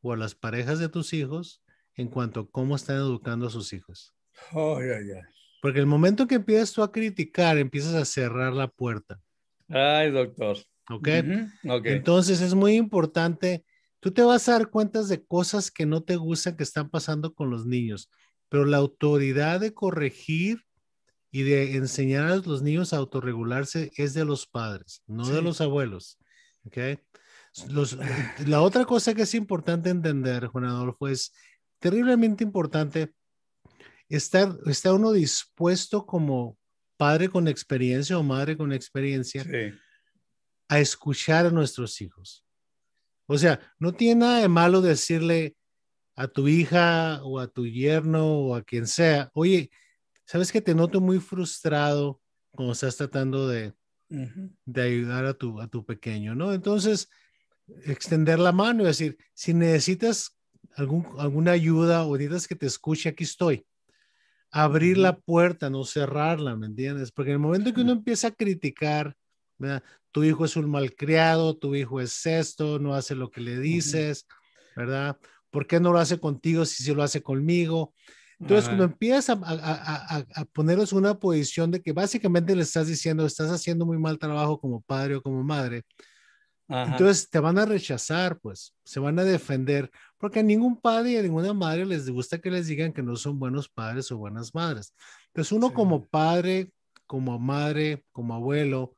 o 0.00 0.12
a 0.12 0.16
las 0.16 0.34
parejas 0.34 0.78
de 0.78 0.88
tus 0.88 1.12
hijos 1.12 1.62
en 1.98 2.08
cuanto 2.08 2.40
a 2.40 2.50
cómo 2.50 2.76
están 2.76 2.96
educando 2.96 3.48
a 3.48 3.50
sus 3.50 3.72
hijos. 3.72 4.14
Porque 5.60 5.80
el 5.80 5.86
momento 5.86 6.28
que 6.28 6.36
empiezas 6.36 6.72
tú 6.72 6.82
a 6.82 6.92
criticar, 6.92 7.58
empiezas 7.58 7.94
a 7.94 8.04
cerrar 8.04 8.52
la 8.52 8.68
puerta. 8.68 9.20
Ay, 9.68 10.12
doctor. 10.12 10.56
¿Ok? 10.88 11.08
Entonces 11.84 12.40
es 12.40 12.54
muy 12.54 12.76
importante. 12.76 13.64
Tú 13.98 14.12
te 14.12 14.22
vas 14.22 14.48
a 14.48 14.52
dar 14.52 14.70
cuenta 14.70 15.02
de 15.02 15.24
cosas 15.24 15.72
que 15.72 15.86
no 15.86 16.04
te 16.04 16.14
gustan 16.14 16.56
que 16.56 16.62
están 16.62 16.88
pasando 16.88 17.34
con 17.34 17.50
los 17.50 17.66
niños, 17.66 18.08
pero 18.48 18.64
la 18.64 18.76
autoridad 18.76 19.58
de 19.58 19.74
corregir 19.74 20.64
y 21.32 21.42
de 21.42 21.76
enseñar 21.76 22.30
a 22.30 22.36
los 22.36 22.62
niños 22.62 22.92
a 22.92 22.98
autorregularse 22.98 23.90
es 23.96 24.14
de 24.14 24.24
los 24.24 24.46
padres, 24.46 25.02
no 25.08 25.28
de 25.28 25.42
los 25.42 25.60
abuelos. 25.60 26.16
¿okay? 26.64 27.00
Los, 27.68 27.98
la 28.46 28.62
otra 28.62 28.84
cosa 28.84 29.14
que 29.14 29.22
es 29.22 29.34
importante 29.34 29.90
entender, 29.90 30.46
Juan 30.46 30.64
Adolfo, 30.64 31.08
es 31.08 31.32
terriblemente 31.78 32.44
importante 32.44 33.12
estar, 34.08 34.56
está 34.66 34.92
uno 34.92 35.12
dispuesto 35.12 36.06
como 36.06 36.58
padre 36.96 37.28
con 37.28 37.48
experiencia 37.48 38.18
o 38.18 38.22
madre 38.22 38.56
con 38.56 38.72
experiencia 38.72 39.44
a 40.68 40.80
escuchar 40.80 41.46
a 41.46 41.50
nuestros 41.50 42.00
hijos. 42.00 42.44
O 43.26 43.38
sea, 43.38 43.60
no 43.78 43.92
tiene 43.92 44.20
nada 44.20 44.40
de 44.40 44.48
malo 44.48 44.80
decirle 44.80 45.56
a 46.16 46.26
tu 46.26 46.48
hija 46.48 47.20
o 47.22 47.38
a 47.38 47.46
tu 47.46 47.66
yerno 47.66 48.26
o 48.26 48.54
a 48.54 48.62
quien 48.62 48.86
sea, 48.86 49.30
oye, 49.34 49.70
sabes 50.24 50.50
que 50.50 50.60
te 50.60 50.74
noto 50.74 51.00
muy 51.00 51.20
frustrado 51.20 52.20
cuando 52.50 52.72
estás 52.72 52.96
tratando 52.96 53.46
de, 53.46 53.74
de 54.08 54.82
ayudar 54.82 55.26
a 55.26 55.34
tu, 55.34 55.60
a 55.60 55.68
tu 55.68 55.84
pequeño, 55.84 56.34
¿no? 56.34 56.52
Entonces, 56.52 57.08
extender 57.84 58.38
la 58.38 58.52
mano 58.52 58.82
y 58.82 58.86
decir, 58.86 59.18
si 59.34 59.54
necesitas 59.54 60.37
algún, 60.78 61.06
alguna 61.18 61.52
ayuda 61.52 62.04
o 62.04 62.16
necesitas 62.16 62.48
que 62.48 62.56
te 62.56 62.66
escuche, 62.66 63.08
aquí 63.08 63.24
estoy. 63.24 63.66
Abrir 64.50 64.96
la 64.96 65.18
puerta, 65.18 65.68
no 65.68 65.84
cerrarla, 65.84 66.56
¿me 66.56 66.66
entiendes? 66.66 67.12
Porque 67.12 67.30
en 67.30 67.34
el 67.34 67.40
momento 67.40 67.74
que 67.74 67.82
uno 67.82 67.92
empieza 67.92 68.28
a 68.28 68.30
criticar, 68.32 69.14
¿verdad? 69.58 69.82
tu 70.12 70.24
hijo 70.24 70.44
es 70.44 70.56
un 70.56 70.70
malcriado, 70.70 71.56
tu 71.56 71.74
hijo 71.74 72.00
es 72.00 72.24
esto, 72.26 72.78
no 72.78 72.94
hace 72.94 73.14
lo 73.14 73.30
que 73.30 73.40
le 73.40 73.58
dices, 73.58 74.26
¿verdad? 74.74 75.18
¿Por 75.50 75.66
qué 75.66 75.80
no 75.80 75.92
lo 75.92 75.98
hace 75.98 76.18
contigo 76.18 76.64
si 76.64 76.82
se 76.82 76.94
lo 76.94 77.02
hace 77.02 77.22
conmigo? 77.22 77.92
Entonces, 78.40 78.66
cuando 78.66 78.84
empiezas 78.84 79.30
a, 79.30 79.40
a, 79.44 80.24
a, 80.34 80.44
ponerlos 80.46 80.92
en 80.92 80.98
una 80.98 81.18
posición 81.18 81.72
de 81.72 81.82
que 81.82 81.92
básicamente 81.92 82.54
le 82.54 82.62
estás 82.62 82.86
diciendo, 82.86 83.26
estás 83.26 83.50
haciendo 83.50 83.84
muy 83.84 83.98
mal 83.98 84.18
trabajo 84.18 84.60
como 84.60 84.80
padre 84.80 85.16
o 85.16 85.22
como 85.22 85.42
madre, 85.42 85.82
entonces 86.68 87.30
te 87.30 87.38
van 87.38 87.58
a 87.58 87.64
rechazar, 87.64 88.38
pues, 88.40 88.74
se 88.84 89.00
van 89.00 89.18
a 89.18 89.24
defender, 89.24 89.90
porque 90.18 90.40
a 90.40 90.42
ningún 90.42 90.80
padre 90.80 91.12
y 91.12 91.16
a 91.16 91.22
ninguna 91.22 91.54
madre 91.54 91.86
les 91.86 92.08
gusta 92.10 92.38
que 92.38 92.50
les 92.50 92.66
digan 92.66 92.92
que 92.92 93.02
no 93.02 93.16
son 93.16 93.38
buenos 93.38 93.68
padres 93.68 94.10
o 94.12 94.18
buenas 94.18 94.54
madres. 94.54 94.94
Entonces, 95.28 95.52
uno 95.52 95.72
como 95.72 96.06
padre, 96.06 96.72
como 97.06 97.38
madre, 97.38 98.04
como 98.12 98.34
abuelo 98.34 98.94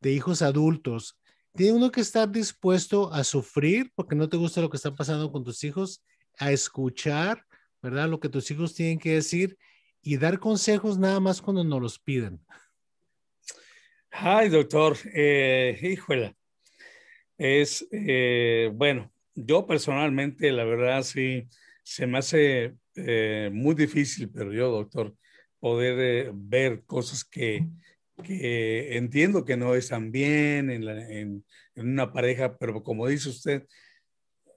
de 0.00 0.12
hijos 0.12 0.40
adultos, 0.42 1.18
tiene 1.54 1.72
uno 1.72 1.90
que 1.90 2.00
estar 2.00 2.30
dispuesto 2.30 3.12
a 3.12 3.24
sufrir 3.24 3.90
porque 3.96 4.14
no 4.14 4.28
te 4.28 4.36
gusta 4.36 4.60
lo 4.60 4.70
que 4.70 4.76
está 4.76 4.94
pasando 4.94 5.32
con 5.32 5.42
tus 5.42 5.64
hijos, 5.64 6.04
a 6.38 6.52
escuchar 6.52 7.44
¿verdad? 7.82 8.08
Lo 8.08 8.20
que 8.20 8.28
tus 8.28 8.50
hijos 8.50 8.74
tienen 8.74 8.98
que 8.98 9.14
decir 9.14 9.58
y 10.02 10.16
dar 10.16 10.38
consejos 10.38 10.98
nada 10.98 11.20
más 11.20 11.40
cuando 11.40 11.64
nos 11.64 11.80
los 11.80 11.98
piden. 11.98 12.44
Ay, 14.10 14.48
doctor, 14.48 14.96
eh, 15.14 15.78
híjole. 15.82 16.36
Es, 17.40 17.88
eh, 17.90 18.70
bueno, 18.74 19.10
yo 19.34 19.66
personalmente, 19.66 20.52
la 20.52 20.64
verdad, 20.64 21.02
sí, 21.02 21.48
se 21.82 22.06
me 22.06 22.18
hace 22.18 22.74
eh, 22.96 23.48
muy 23.50 23.74
difícil, 23.74 24.28
pero 24.30 24.52
yo, 24.52 24.70
doctor, 24.70 25.14
poder 25.58 26.26
eh, 26.26 26.30
ver 26.34 26.82
cosas 26.84 27.24
que, 27.24 27.66
que, 28.22 28.98
entiendo 28.98 29.46
que 29.46 29.56
no 29.56 29.74
están 29.74 30.12
bien 30.12 30.68
en, 30.68 30.86
en, 30.86 31.44
una 31.76 32.12
pareja, 32.12 32.58
pero 32.58 32.82
como 32.82 33.08
dice 33.08 33.30
usted, 33.30 33.66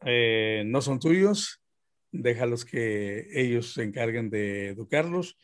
eh, 0.05 0.63
no 0.65 0.81
son 0.81 0.99
tuyos, 0.99 1.63
déjalos 2.11 2.65
que 2.65 3.29
ellos 3.31 3.75
se 3.75 3.83
encarguen 3.83 4.29
de 4.29 4.67
educarlos. 4.67 5.37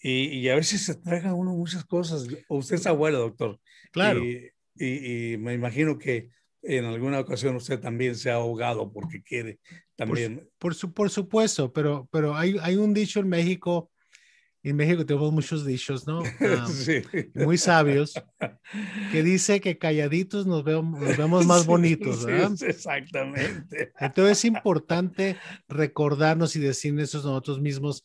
Y, 0.00 0.38
y, 0.38 0.48
a 0.48 0.54
veces 0.54 0.86
se 0.86 0.94
traga 0.94 1.34
uno 1.34 1.52
muchas 1.52 1.84
cosas. 1.84 2.26
Usted 2.48 2.76
es 2.76 2.86
abuelo, 2.86 3.18
doctor. 3.18 3.60
Claro. 3.92 4.24
Y, 4.24 4.50
y, 4.74 5.36
me 5.36 5.52
imagino 5.52 5.98
que 5.98 6.30
en 6.62 6.84
alguna 6.84 7.20
ocasión 7.20 7.56
usted 7.56 7.80
también 7.80 8.14
se 8.14 8.30
ha 8.30 8.34
ahogado 8.34 8.92
porque 8.92 9.22
quiere 9.22 9.58
también. 9.96 10.48
Por, 10.58 10.74
su, 10.74 10.92
por 10.92 11.10
supuesto, 11.10 11.72
pero, 11.72 12.08
pero 12.10 12.36
hay, 12.36 12.56
hay 12.62 12.76
un 12.76 12.94
dicho 12.94 13.20
en 13.20 13.28
México, 13.28 13.90
en 14.62 14.76
México 14.76 15.04
tenemos 15.04 15.32
muchos 15.32 15.66
dichos, 15.66 16.06
¿no? 16.06 16.22
sí. 16.68 17.02
Muy 17.34 17.58
sabios, 17.58 18.14
que 19.10 19.22
dice 19.22 19.60
que 19.60 19.76
calladitos 19.76 20.46
nos 20.46 20.62
vemos, 20.62 21.00
nos 21.00 21.16
vemos 21.16 21.46
más 21.46 21.66
bonitos, 21.66 22.24
¿verdad? 22.24 22.52
Sí, 22.56 22.66
exactamente. 22.66 23.92
Entonces 23.98 24.38
es 24.38 24.44
importante 24.44 25.36
recordarnos 25.68 26.54
y 26.54 26.60
decir 26.60 26.98
eso 27.00 27.18
nosotros 27.18 27.60
mismos 27.60 28.04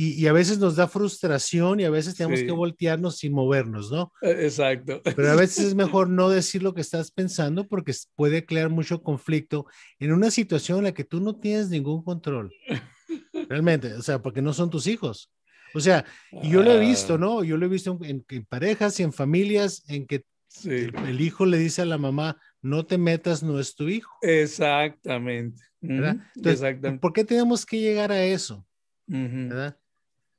y, 0.00 0.28
a 0.28 0.32
veces 0.32 0.60
nos 0.60 0.76
da 0.76 0.86
frustración 0.86 1.80
y 1.80 1.84
a 1.84 1.90
veces 1.90 2.14
tenemos 2.14 2.40
que 2.40 2.52
voltearnos 2.52 3.16
sin 3.16 3.32
movernos, 3.32 3.90
¿no? 3.90 4.12
E, 4.22 4.30
exacto. 4.44 5.02
Pero 5.02 5.32
a 5.32 5.34
veces 5.34 5.66
es 5.66 5.74
mejor 5.74 6.08
no 6.08 6.30
decir 6.30 6.62
lo 6.62 6.72
que 6.72 6.82
estás 6.82 7.10
pensando 7.10 7.66
porque 7.66 7.92
puede 8.14 8.46
crear 8.46 8.68
mucho 8.68 9.02
conflicto 9.02 9.66
en 9.98 10.12
una 10.12 10.30
situación 10.30 10.78
en 10.78 10.84
la 10.84 10.94
que 10.94 11.02
tú 11.02 11.20
no 11.20 11.34
tienes 11.34 11.68
ningún 11.68 12.04
control. 12.04 12.52
Realmente, 13.48 13.92
o 13.94 14.02
sea, 14.02 14.22
porque 14.22 14.40
no 14.40 14.52
son 14.52 14.70
tus 14.70 14.86
hijos. 14.86 15.32
O 15.74 15.80
sea, 15.80 16.04
yo 16.44 16.62
lo 16.62 16.70
he 16.70 16.78
visto, 16.78 17.14
ah. 17.14 17.18
¿no? 17.18 17.42
Yo 17.42 17.56
lo 17.56 17.66
he 17.66 17.68
visto 17.68 17.98
en, 18.02 18.24
parejas 18.48 19.00
y 19.00 19.02
en 19.02 19.12
familias 19.12 19.82
en 19.88 20.06
que 20.06 20.24
el, 20.64 21.20
hijo 21.20 21.44
le 21.44 21.58
dice 21.58 21.82
a 21.82 21.86
la 21.86 21.98
mamá, 21.98 22.40
no 22.62 22.86
te 22.86 22.98
metas, 22.98 23.42
no 23.42 23.58
es 23.58 23.74
tu 23.74 23.88
hijo. 23.88 24.14
Exactamente. 24.22 25.60
Exactamente. 25.82 27.00
¿Por 27.00 27.12
qué 27.12 27.24
tenemos 27.24 27.66
que 27.66 27.80
llegar 27.80 28.12
a 28.12 28.22
eso? 28.22 28.64
¿verdad? 29.08 29.77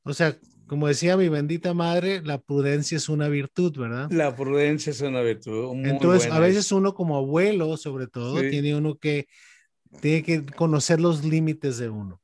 O 0.10 0.14
sea, 0.14 0.36
como 0.66 0.88
decía 0.88 1.18
mi 1.18 1.30
bendita 1.30 1.74
madre, 1.74 2.22
la 2.24 2.40
prudencia 2.40 2.98
es 2.98 3.10
una 3.10 3.28
virtud, 3.28 3.78
¿verdad? 3.78 4.10
La 4.12 4.36
prudencia 4.36 4.90
es 4.90 5.02
una 5.02 5.22
virtud. 5.22 5.86
Entonces, 5.86 6.32
a 6.32 6.40
veces 6.40 6.72
uno 6.72 6.96
como 6.96 7.16
abuelo, 7.16 7.78
sobre 7.78 8.08
todo, 8.08 8.40
tiene 8.42 8.76
uno 8.76 8.98
que, 8.98 9.28
tiene 10.02 10.24
que 10.24 10.46
conocer 10.46 11.00
los 11.00 11.24
límites 11.24 11.78
de 11.78 11.90
uno. 11.90 12.22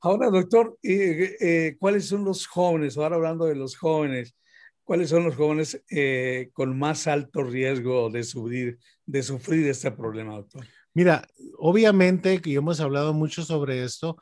Ahora, 0.00 0.30
doctor, 0.30 0.78
eh, 0.82 1.36
eh, 1.40 1.76
¿cuáles 1.78 2.06
son 2.06 2.24
los 2.24 2.46
jóvenes? 2.46 2.96
Ahora 2.96 3.16
hablando 3.16 3.46
de 3.46 3.56
los 3.56 3.76
jóvenes, 3.76 4.34
¿cuáles 4.82 5.10
son 5.10 5.24
los 5.24 5.34
jóvenes 5.34 5.82
eh, 5.90 6.50
con 6.52 6.78
más 6.78 7.06
alto 7.06 7.42
riesgo 7.42 8.08
de 8.10 8.22
sufrir, 8.22 8.78
de 9.04 9.22
sufrir 9.22 9.66
este 9.66 9.90
problema, 9.90 10.34
doctor? 10.34 10.66
Mira, 10.94 11.26
obviamente 11.58 12.40
que 12.40 12.54
hemos 12.54 12.78
hablado 12.78 13.12
mucho 13.12 13.42
sobre 13.42 13.82
esto, 13.82 14.16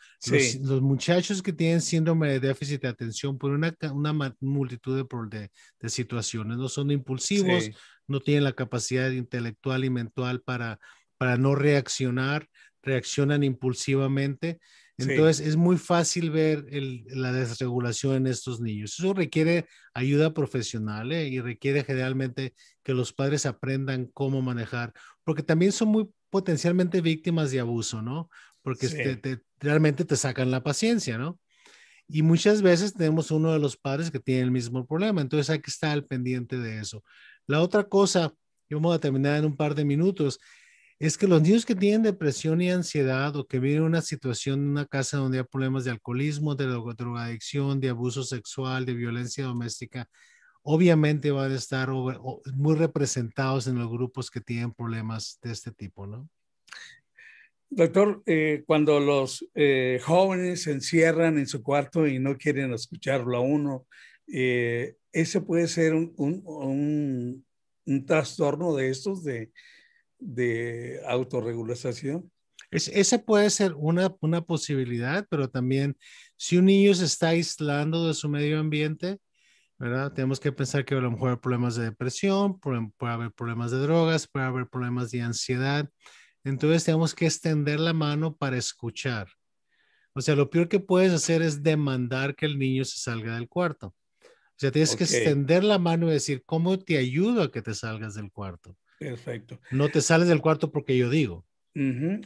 los, 0.63 0.81
muchachos 0.81 1.43
que 1.43 1.53
tienen 1.53 1.83
síndrome 1.83 2.31
de 2.31 2.41
déficit 2.41 2.81
de 2.81 2.89
atención 2.89 3.37
por 3.37 3.51
una, 3.51 3.77
una 3.93 4.35
multitud 4.41 5.07
de, 5.31 5.51
de, 5.79 5.89
situaciones, 5.91 6.57
no 6.57 6.71
son 6.71 6.91
impulsivos, 6.91 7.71
no 8.07 8.21
tienen 8.21 8.45
la 8.45 8.55
capacidad 8.55 9.11
intelectual 9.11 9.85
y 9.85 9.91
mental 9.91 10.41
para, 10.41 10.79
para 11.19 11.37
no 11.37 11.55
reaccionar, 11.55 12.49
reaccionan 12.83 13.43
impulsivamente. 13.43 14.59
Entonces 14.97 15.47
es 15.47 15.57
muy 15.57 15.77
fácil 15.77 16.31
ver 16.31 16.65
la 17.09 17.33
desregulación 17.33 18.15
en 18.15 18.27
estos 18.29 18.61
niños. 18.61 18.99
Eso 18.99 19.13
requiere 19.13 19.67
ayuda 19.95 20.33
profesional 20.33 21.13
¿eh? 21.13 21.29
y 21.29 21.41
requiere 21.41 21.85
generalmente 21.85 22.55
que 22.83 22.95
los 22.95 23.13
padres 23.13 23.45
aprendan 23.45 24.07
cómo 24.15 24.41
manejar, 24.43 24.93
porque 25.25 25.43
también 25.43 25.73
son 25.73 25.89
muy 25.89 26.09
potencialmente 26.33 27.03
víctimas 27.03 27.51
de 27.51 27.61
abuso, 27.61 28.01
¿no? 28.01 28.31
Porque 28.63 29.21
realmente 29.61 30.07
te 30.07 30.17
sacan 30.17 30.51
la 30.51 30.63
paciencia, 30.63 31.19
¿no? 31.19 31.39
Y 32.09 32.23
muchas 32.23 32.63
veces 32.63 32.95
tenemos 32.95 33.31
uno 33.31 33.53
de 33.53 33.59
los 33.59 33.77
padres 33.77 34.11
que 34.11 34.19
tiene 34.19 34.41
el 34.41 34.51
mismo 34.51 34.87
problema, 34.87 35.21
entonces 35.21 35.51
hay 35.51 35.61
que 35.61 35.71
estar 35.71 35.91
al 35.91 36.07
pendiente 36.07 36.57
de 36.57 36.81
eso. 36.81 37.05
La 37.47 37.61
otra 37.61 37.85
cosa, 37.85 38.33
yo 38.71 38.81
voy 38.81 38.97
a 38.97 38.99
terminar 38.99 39.37
en 39.37 39.45
un 39.45 39.57
par 39.57 39.75
de 39.75 39.85
minutos, 39.85 40.41
es 40.99 41.19
que 41.19 41.29
los 41.29 41.43
niños 41.43 41.67
que 41.67 41.75
tienen 41.75 42.03
depresión 42.03 42.63
y 42.63 42.71
ansiedad 42.71 43.37
o 43.37 43.47
que 43.47 43.59
viven 43.59 43.79
en 43.79 43.85
una 43.85 44.01
situación 44.01 44.61
en 44.61 44.69
una 44.69 44.87
casa 44.87 45.19
donde 45.19 45.39
hay 45.39 45.45
problemas 45.45 45.85
de 45.85 45.91
alcoholismo, 45.91 46.55
de 46.55 46.65
drogadicción, 46.67 47.79
de 47.79 47.91
abuso 47.91 48.25
sexual, 48.25 48.87
de 48.87 48.95
violencia 48.95 49.45
doméstica, 49.45 50.09
obviamente 50.63 51.31
van 51.31 51.53
a 51.53 51.57
estar 51.57 51.91
muy 51.91 52.75
representados 52.77 53.67
en 53.67 53.79
los 53.79 53.91
grupos 53.91 54.31
que 54.31 54.41
tienen 54.41 54.73
problemas 54.73 55.39
de 55.43 55.53
este 55.53 55.73
tipo, 55.73 56.07
¿no? 56.07 56.29
Doctor, 57.75 58.23
eh, 58.27 58.65
cuando 58.67 59.01
los 59.01 59.49
eh, 59.55 59.99
jóvenes 60.05 60.65
se 60.65 60.73
encierran 60.73 61.39
en 61.39 61.47
su 61.47 61.63
cuarto 61.63 62.07
y 62.07 62.19
no 62.19 62.37
quieren 62.37 62.73
escucharlo 62.75 63.39
a 63.39 63.41
uno, 63.41 63.87
eh, 64.31 64.97
ese 65.11 65.41
puede 65.41 65.67
ser 65.69 65.95
un, 65.95 66.13
un, 66.17 67.47
un, 67.87 68.07
trastorno 68.07 68.77
de 68.77 68.91
estos 68.91 69.25
de, 69.25 69.53
de 70.19 71.01
autorregulación. 71.07 72.31
Es, 72.71 72.89
esa 72.89 73.25
puede 73.25 73.49
ser 73.49 73.73
una, 73.73 74.15
una 74.21 74.43
posibilidad, 74.45 75.27
pero 75.31 75.49
también 75.49 75.97
si 76.37 76.59
un 76.59 76.67
niño 76.67 76.93
se 76.93 77.07
está 77.07 77.29
aislando 77.29 78.07
de 78.07 78.13
su 78.13 78.29
medio 78.29 78.61
ambiente, 78.61 79.19
¿verdad? 79.83 80.13
Tenemos 80.13 80.39
que 80.39 80.53
pensar 80.53 80.85
que 80.85 80.95
a 80.95 81.01
lo 81.01 81.11
mejor 81.11 81.31
hay 81.31 81.37
problemas 81.39 81.75
de 81.75 81.87
depresión, 81.87 82.61
puede, 82.61 82.89
haber 83.01 83.33
problemas 83.33 83.73
de 83.73 83.79
drogas, 83.79 84.29
puede 84.29 84.47
haber 84.47 84.69
problemas 84.69 85.11
de 85.11 85.23
ansiedad. 85.23 85.91
Entonces 86.45 86.85
tenemos 86.85 87.17
que 87.17 87.27
extender 87.27 87.81
la 87.81 87.93
mano 87.93 88.37
para 88.37 88.57
escuchar. 88.57 89.27
O 90.15 90.21
sea, 90.21 90.37
lo 90.37 90.51
peor 90.51 90.69
que 90.69 90.79
puedes 90.79 91.13
hacer 91.13 91.43
es 91.43 91.65
demandar 91.65 92.37
que 92.37 92.47
el 92.47 92.61
niño 92.61 92.85
se 92.85 93.01
salga 93.01 93.35
del 93.35 93.49
cuarto. 93.49 93.89
O 93.89 94.55
sea, 94.57 94.71
tienes 94.71 94.95
que 94.95 95.03
extender 95.03 95.65
la 95.65 95.81
mano 95.81 96.07
y 96.09 96.13
decir, 96.13 96.45
¿cómo 96.47 96.79
te 96.79 96.97
ayudo 96.97 97.43
a 97.43 97.51
que 97.51 97.61
te 97.61 97.75
salgas 97.75 98.15
del 98.15 98.31
cuarto? 98.31 98.77
Perfecto. 99.01 99.59
No 99.73 99.89
te 99.89 100.01
sales 100.01 100.29
del 100.29 100.41
cuarto 100.41 100.71
porque 100.71 100.97
yo 100.97 101.11
digo. 101.11 101.45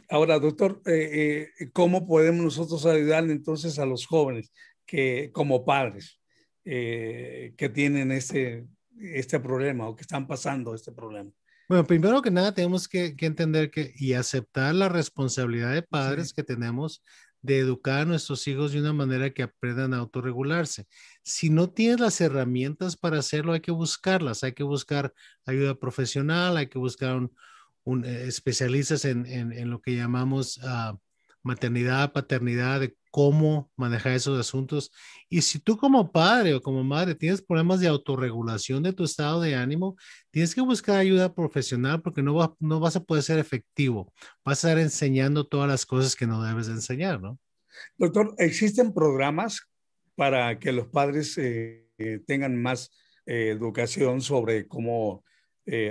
Ahora, 0.09 0.37
doctor, 0.37 0.79
eh, 0.85 1.49
eh, 1.59 1.69
¿cómo 1.73 2.05
podemos 2.05 2.43
nosotros 2.43 2.85
ayudar 2.85 3.23
entonces 3.23 3.79
a 3.79 3.85
los 3.87 4.05
jóvenes 4.05 4.53
que 4.85 5.31
como 5.33 5.65
padres? 5.65 6.19
Eh, 6.69 7.53
que 7.55 7.69
tienen 7.69 8.11
este, 8.11 8.67
este 8.99 9.39
problema 9.39 9.87
o 9.87 9.95
que 9.95 10.01
están 10.01 10.27
pasando 10.27 10.75
este 10.75 10.91
problema? 10.91 11.31
Bueno, 11.69 11.85
primero 11.85 12.21
que 12.21 12.29
nada 12.29 12.53
tenemos 12.53 12.89
que, 12.89 13.15
entender 13.19 13.71
que 13.71 13.93
y 13.95 14.11
aceptar 14.11 14.75
la 14.75 14.89
responsabilidad 14.89 15.73
de 15.73 15.81
padres 15.81 16.33
que 16.33 16.43
tenemos 16.43 17.01
de 17.41 17.59
educar 17.59 18.01
a 18.01 18.05
nuestros 18.05 18.45
hijos 18.49 18.73
de 18.73 18.81
una 18.81 18.91
manera 18.91 19.29
que 19.29 19.43
aprendan 19.43 19.93
a 19.93 19.99
autorregularse. 19.99 20.87
Si 21.23 21.49
no 21.49 21.69
tienes 21.69 22.01
las 22.01 22.19
herramientas 22.19 22.97
para 22.97 23.19
hacerlo, 23.19 23.53
hay 23.53 23.61
que 23.61 23.71
buscarlas, 23.71 24.43
hay 24.43 24.51
que 24.51 24.63
buscar 24.63 25.13
ayuda 25.45 25.79
profesional, 25.79 26.57
hay 26.57 26.67
que 26.67 26.79
buscar 26.79 27.15
un, 27.85 28.03
eh, 28.03 28.25
especialistas 28.27 29.05
en, 29.05 29.25
en, 29.25 29.69
lo 29.69 29.79
que 29.79 29.95
llamamos 29.95 30.57
uh, 30.57 30.97
maternidad, 31.47 32.13
paternidad, 32.13 32.81
de 32.81 32.95
cómo 33.09 33.71
manejar 33.75 34.13
esos 34.13 34.39
asuntos. 34.39 34.91
Y 35.29 35.41
si 35.41 35.59
tú 35.59 35.77
como 35.77 36.11
padre 36.11 36.53
o 36.53 36.61
como 36.61 36.83
madre 36.83 37.15
tienes 37.15 37.41
problemas 37.41 37.79
de 37.79 37.87
autorregulación 37.87 38.83
de 38.83 38.93
tu 38.93 39.03
estado 39.03 39.41
de 39.41 39.55
ánimo, 39.55 39.95
tienes 40.29 40.53
que 40.53 40.61
buscar 40.61 40.97
ayuda 40.97 41.33
profesional 41.33 42.01
porque 42.01 42.21
no, 42.21 42.55
no 42.59 42.79
vas 42.79 42.95
a 42.95 43.03
poder 43.03 43.23
ser 43.23 43.39
efectivo. 43.39 44.13
Vas 44.45 44.63
a 44.63 44.69
estar 44.69 44.79
enseñando 44.81 45.47
todas 45.47 45.67
las 45.67 45.85
cosas 45.85 46.15
que 46.15 46.27
no 46.27 46.43
debes 46.43 46.67
enseñar, 46.67 47.19
¿no? 47.19 47.39
Doctor, 47.97 48.35
¿existen 48.37 48.93
programas 48.93 49.61
para 50.15 50.59
que 50.59 50.71
los 50.71 50.87
padres 50.87 51.37
eh, 51.37 51.87
eh, 51.97 52.19
tengan 52.25 52.61
más 52.61 52.91
eh, 53.25 53.49
educación 53.49 54.21
sobre 54.21 54.67
cómo 54.67 55.23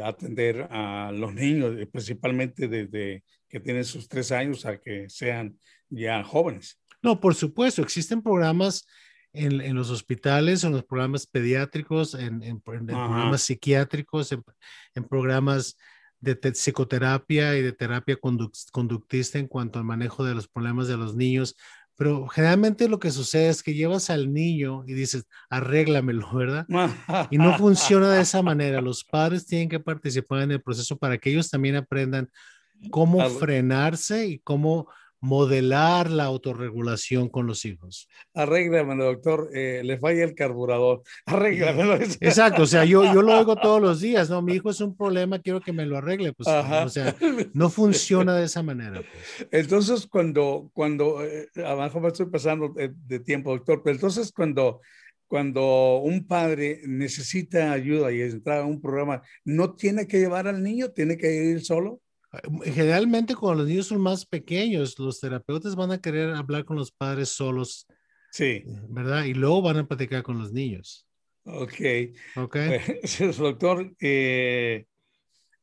atender 0.02 0.68
a 0.70 1.12
los 1.12 1.34
niños, 1.34 1.76
principalmente 1.92 2.68
desde 2.68 3.22
que 3.48 3.60
tienen 3.60 3.84
sus 3.84 4.08
tres 4.08 4.32
años 4.32 4.64
a 4.66 4.78
que 4.78 5.08
sean 5.08 5.58
ya 5.88 6.22
jóvenes. 6.24 6.80
No, 7.02 7.20
por 7.20 7.34
supuesto, 7.34 7.82
existen 7.82 8.22
programas 8.22 8.86
en, 9.32 9.60
en 9.60 9.76
los 9.76 9.90
hospitales, 9.90 10.64
en 10.64 10.72
los 10.72 10.84
programas 10.84 11.26
pediátricos, 11.26 12.14
en, 12.14 12.42
en, 12.42 12.60
programas 12.60 13.42
psiquiátricos, 13.42 14.32
en, 14.32 15.04
programas 15.04 15.76
de 16.20 16.34
psicoterapia 16.34 17.56
y 17.56 17.62
de 17.62 17.72
terapia 17.72 18.16
conductista 18.72 19.38
en 19.38 19.46
cuanto 19.46 19.78
al 19.78 19.84
manejo 19.84 20.24
de 20.24 20.34
los 20.34 20.48
problemas 20.48 20.88
de 20.88 20.96
los 20.96 21.14
niños. 21.14 21.54
Pero 21.96 22.26
generalmente 22.28 22.88
lo 22.88 22.98
que 22.98 23.10
sucede 23.10 23.48
es 23.48 23.62
que 23.62 23.74
llevas 23.74 24.10
al 24.10 24.32
niño 24.32 24.84
y 24.86 24.92
dices, 24.92 25.26
arréglamelo, 25.48 26.32
¿verdad? 26.34 26.66
Y 27.30 27.38
no 27.38 27.56
funciona 27.56 28.12
de 28.12 28.20
esa 28.20 28.42
manera. 28.42 28.80
Los 28.80 29.02
padres 29.04 29.46
tienen 29.46 29.68
que 29.68 29.80
participar 29.80 30.42
en 30.42 30.52
el 30.52 30.62
proceso 30.62 30.96
para 30.98 31.16
que 31.18 31.30
ellos 31.30 31.50
también 31.50 31.76
aprendan 31.76 32.28
cómo 32.90 33.28
frenarse 33.30 34.26
y 34.26 34.38
cómo 34.40 34.88
modelar 35.20 36.10
la 36.10 36.24
autorregulación 36.24 37.28
con 37.28 37.46
los 37.46 37.64
hijos. 37.64 38.08
Arréglamelo, 38.34 39.04
doctor, 39.04 39.50
eh, 39.54 39.82
le 39.84 39.98
falla 39.98 40.24
el 40.24 40.34
carburador. 40.34 41.02
Arréglamelo. 41.26 41.94
Exacto, 41.94 42.62
o 42.62 42.66
sea, 42.66 42.84
yo, 42.84 43.04
yo 43.12 43.22
lo 43.22 43.38
oigo 43.38 43.56
todos 43.56 43.80
los 43.80 44.00
días, 44.00 44.30
¿no? 44.30 44.42
Mi 44.42 44.54
hijo 44.54 44.70
es 44.70 44.80
un 44.80 44.96
problema, 44.96 45.38
quiero 45.38 45.60
que 45.60 45.72
me 45.72 45.86
lo 45.86 45.96
arregle. 45.96 46.32
Pues, 46.32 46.48
o 46.48 46.88
sea, 46.88 47.16
no 47.54 47.70
funciona 47.70 48.36
de 48.36 48.44
esa 48.44 48.62
manera. 48.62 49.02
Pues. 49.02 49.48
Entonces, 49.50 50.06
cuando, 50.06 50.70
cuando, 50.72 51.24
eh, 51.24 51.48
abajo 51.64 52.00
me 52.00 52.08
estoy 52.08 52.26
pasando 52.26 52.68
de, 52.68 52.92
de 53.06 53.20
tiempo, 53.20 53.50
doctor, 53.50 53.82
pero 53.82 53.94
entonces 53.94 54.32
cuando 54.32 54.80
cuando 55.28 55.98
un 55.98 56.26
padre 56.26 56.82
necesita 56.86 57.72
ayuda 57.72 58.12
y 58.12 58.22
entra 58.22 58.60
a 58.60 58.64
un 58.64 58.80
programa, 58.80 59.22
¿no 59.44 59.74
tiene 59.74 60.06
que 60.06 60.18
llevar 60.18 60.46
al 60.46 60.62
niño? 60.62 60.90
¿Tiene 60.90 61.16
que 61.16 61.34
ir 61.34 61.64
solo? 61.64 62.00
Generalmente 62.64 63.34
cuando 63.34 63.62
los 63.62 63.68
niños 63.68 63.86
son 63.86 64.00
más 64.00 64.26
pequeños, 64.26 64.98
los 64.98 65.20
terapeutas 65.20 65.76
van 65.76 65.92
a 65.92 66.00
querer 66.00 66.30
hablar 66.30 66.64
con 66.64 66.76
los 66.76 66.92
padres 66.92 67.30
solos. 67.30 67.86
Sí. 68.30 68.64
¿Verdad? 68.88 69.24
Y 69.24 69.34
luego 69.34 69.62
van 69.62 69.78
a 69.78 69.86
platicar 69.86 70.22
con 70.22 70.38
los 70.38 70.52
niños. 70.52 71.06
Ok. 71.44 71.74
Ok. 72.36 72.56
Pues, 73.00 73.18
doctor, 73.38 73.94
eh, 74.00 74.86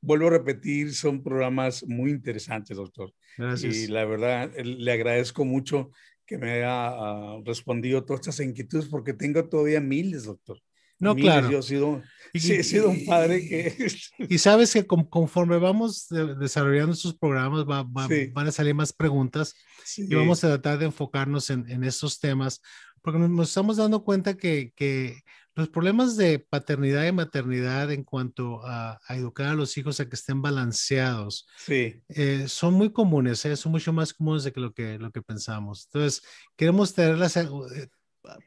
vuelvo 0.02 0.28
a 0.28 0.32
repetir, 0.32 0.94
son 0.94 1.24
programas 1.24 1.86
muy 1.88 2.12
interesantes, 2.12 2.78
doctor. 2.78 3.14
Gracias. 3.38 3.76
Y 3.76 3.88
la 3.88 4.06
verdad, 4.06 4.52
le 4.56 4.92
agradezco 4.92 5.46
mucho 5.46 5.92
que 6.26 6.38
me 6.38 6.52
haya 6.52 7.36
uh, 7.36 7.44
respondido 7.44 8.04
todas 8.06 8.22
estas 8.22 8.40
inquietudes 8.46 8.88
porque 8.88 9.14
tengo 9.14 9.48
todavía 9.48 9.82
miles, 9.82 10.26
doctor. 10.26 10.60
No, 11.00 11.16
claro. 11.16 11.50
Yo 11.50 11.60
he 11.60 11.64
sido, 11.64 12.02
y, 12.34 12.40
sí, 12.40 12.54
he 12.54 12.64
sido 12.64 12.90
un 12.90 13.06
padre 13.06 13.48
que... 13.48 13.88
Y 14.30 14.38
sabes 14.38 14.74
que 14.74 14.86
conforme 14.86 15.58
vamos 15.58 16.08
desarrollando 16.40 16.94
estos 16.94 17.16
programas 17.16 17.66
va, 17.70 17.84
va, 17.84 18.08
sí. 18.08 18.28
van 18.34 18.48
a 18.48 18.52
salir 18.52 18.74
más 18.74 18.94
preguntas 18.94 19.56
sí. 19.84 20.08
y 20.10 20.16
vamos 20.16 20.44
a 20.44 20.48
tratar 20.50 20.80
de 20.80 20.86
enfocarnos 20.86 21.50
en, 21.50 21.70
en 21.70 21.84
estos 21.84 22.20
temas 22.20 22.62
porque 23.04 23.20
nos 23.20 23.50
estamos 23.50 23.78
dando 23.78 24.04
cuenta 24.04 24.36
que, 24.36 24.72
que 24.76 25.22
los 25.56 25.70
problemas 25.70 26.16
de 26.16 26.40
paternidad 26.40 27.06
y 27.06 27.12
maternidad 27.12 27.92
en 27.92 28.04
cuanto 28.04 28.66
a, 28.66 29.00
a, 29.06 29.16
educar 29.16 29.48
a 29.48 29.54
los 29.54 29.78
hijos 29.78 30.00
a 30.00 30.08
que 30.08 30.16
estén 30.16 30.42
balanceados 30.42 31.46
sí. 31.58 32.02
eh, 32.08 32.46
son 32.48 32.74
muy 32.74 32.92
comunes, 32.92 33.46
¿eh? 33.46 33.56
son 33.56 33.74
mucho 33.74 33.94
más 33.94 34.14
comunes 34.14 34.46
de 34.46 34.54
que 34.54 34.62
lo 34.62 34.74
que, 34.74 34.98
lo 34.98 35.12
que 35.12 35.22
pensamos. 35.22 35.86
Entonces, 35.86 36.24
queremos 36.56 36.94
tenerlas, 36.94 37.38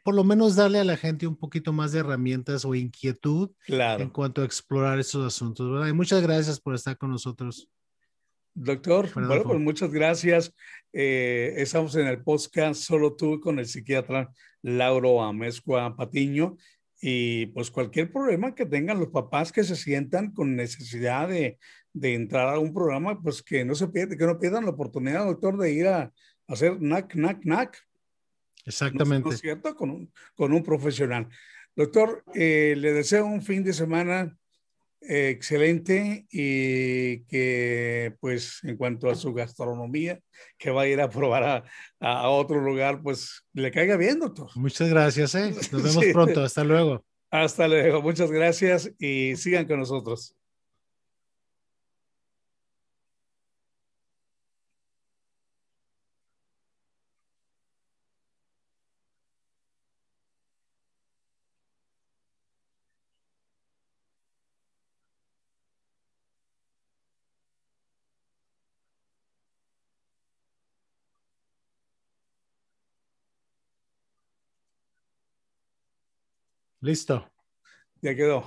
por 0.02 0.14
lo 0.14 0.24
menos 0.24 0.56
darle 0.56 0.78
a 0.78 0.84
la 0.84 0.96
gente 0.96 1.26
un 1.26 1.36
poquito 1.36 1.72
más 1.72 1.92
de 1.92 2.00
herramientas 2.00 2.64
o 2.64 2.74
inquietud 2.74 3.50
claro. 3.66 4.02
en 4.02 4.10
cuanto 4.10 4.42
a 4.42 4.44
explorar 4.44 4.98
estos 4.98 5.26
asuntos. 5.26 5.70
¿verdad? 5.70 5.88
Y 5.88 5.92
muchas 5.92 6.22
gracias 6.22 6.60
por 6.60 6.74
estar 6.74 6.96
con 6.96 7.10
nosotros. 7.10 7.68
Doctor, 8.54 9.12
bueno, 9.12 9.28
bueno 9.28 9.44
pues 9.44 9.60
muchas 9.60 9.90
gracias. 9.90 10.54
Eh, 10.92 11.54
estamos 11.58 11.94
en 11.96 12.06
el 12.06 12.22
podcast 12.22 12.80
Solo 12.80 13.14
tú 13.14 13.38
con 13.38 13.58
el 13.58 13.66
psiquiatra 13.66 14.32
Lauro 14.62 15.22
Amezcua 15.22 15.94
Patiño. 15.94 16.56
Y 16.98 17.46
pues 17.46 17.70
cualquier 17.70 18.10
problema 18.10 18.54
que 18.54 18.64
tengan 18.64 18.98
los 18.98 19.08
papás 19.08 19.52
que 19.52 19.62
se 19.62 19.76
sientan 19.76 20.32
con 20.32 20.56
necesidad 20.56 21.28
de, 21.28 21.58
de 21.92 22.14
entrar 22.14 22.54
a 22.54 22.58
un 22.58 22.72
programa, 22.72 23.20
pues 23.20 23.42
que 23.42 23.64
no 23.66 23.74
se 23.74 23.88
pierdan, 23.88 24.16
que 24.16 24.24
no 24.24 24.38
pierdan 24.38 24.64
la 24.64 24.70
oportunidad, 24.70 25.26
doctor, 25.26 25.58
de 25.58 25.72
ir 25.72 25.88
a, 25.88 26.00
a 26.00 26.12
hacer 26.48 26.78
knack, 26.78 27.12
knack, 27.12 27.42
knack. 27.42 27.86
Exactamente. 28.66 29.28
¿No, 29.28 29.34
es 29.34 29.40
cierto? 29.40 29.74
Con 29.74 29.90
un, 29.90 30.12
con 30.34 30.52
un 30.52 30.62
profesional. 30.62 31.28
Doctor, 31.74 32.24
eh, 32.34 32.74
le 32.76 32.92
deseo 32.92 33.26
un 33.26 33.42
fin 33.42 33.62
de 33.62 33.72
semana 33.72 34.36
eh, 35.02 35.28
excelente 35.28 36.26
y 36.30 37.24
que 37.26 38.16
pues 38.18 38.60
en 38.64 38.76
cuanto 38.76 39.08
a 39.08 39.14
su 39.14 39.32
gastronomía, 39.32 40.18
que 40.58 40.70
va 40.70 40.82
a 40.82 40.88
ir 40.88 41.00
a 41.00 41.08
probar 41.08 41.44
a, 41.44 41.64
a 42.00 42.28
otro 42.28 42.60
lugar, 42.60 43.02
pues 43.02 43.44
le 43.52 43.70
caiga 43.70 43.96
bien, 43.96 44.18
doctor. 44.18 44.48
Muchas 44.56 44.88
gracias, 44.88 45.34
¿eh? 45.34 45.50
nos 45.72 45.82
vemos 45.82 46.04
sí. 46.04 46.12
pronto, 46.12 46.42
hasta 46.42 46.64
luego. 46.64 47.04
Hasta 47.30 47.68
luego, 47.68 48.02
muchas 48.02 48.30
gracias 48.30 48.90
y 48.98 49.36
sigan 49.36 49.66
con 49.66 49.78
nosotros. 49.80 50.34
Listo. 76.86 77.28
Ya 78.00 78.14
quedó. 78.14 78.44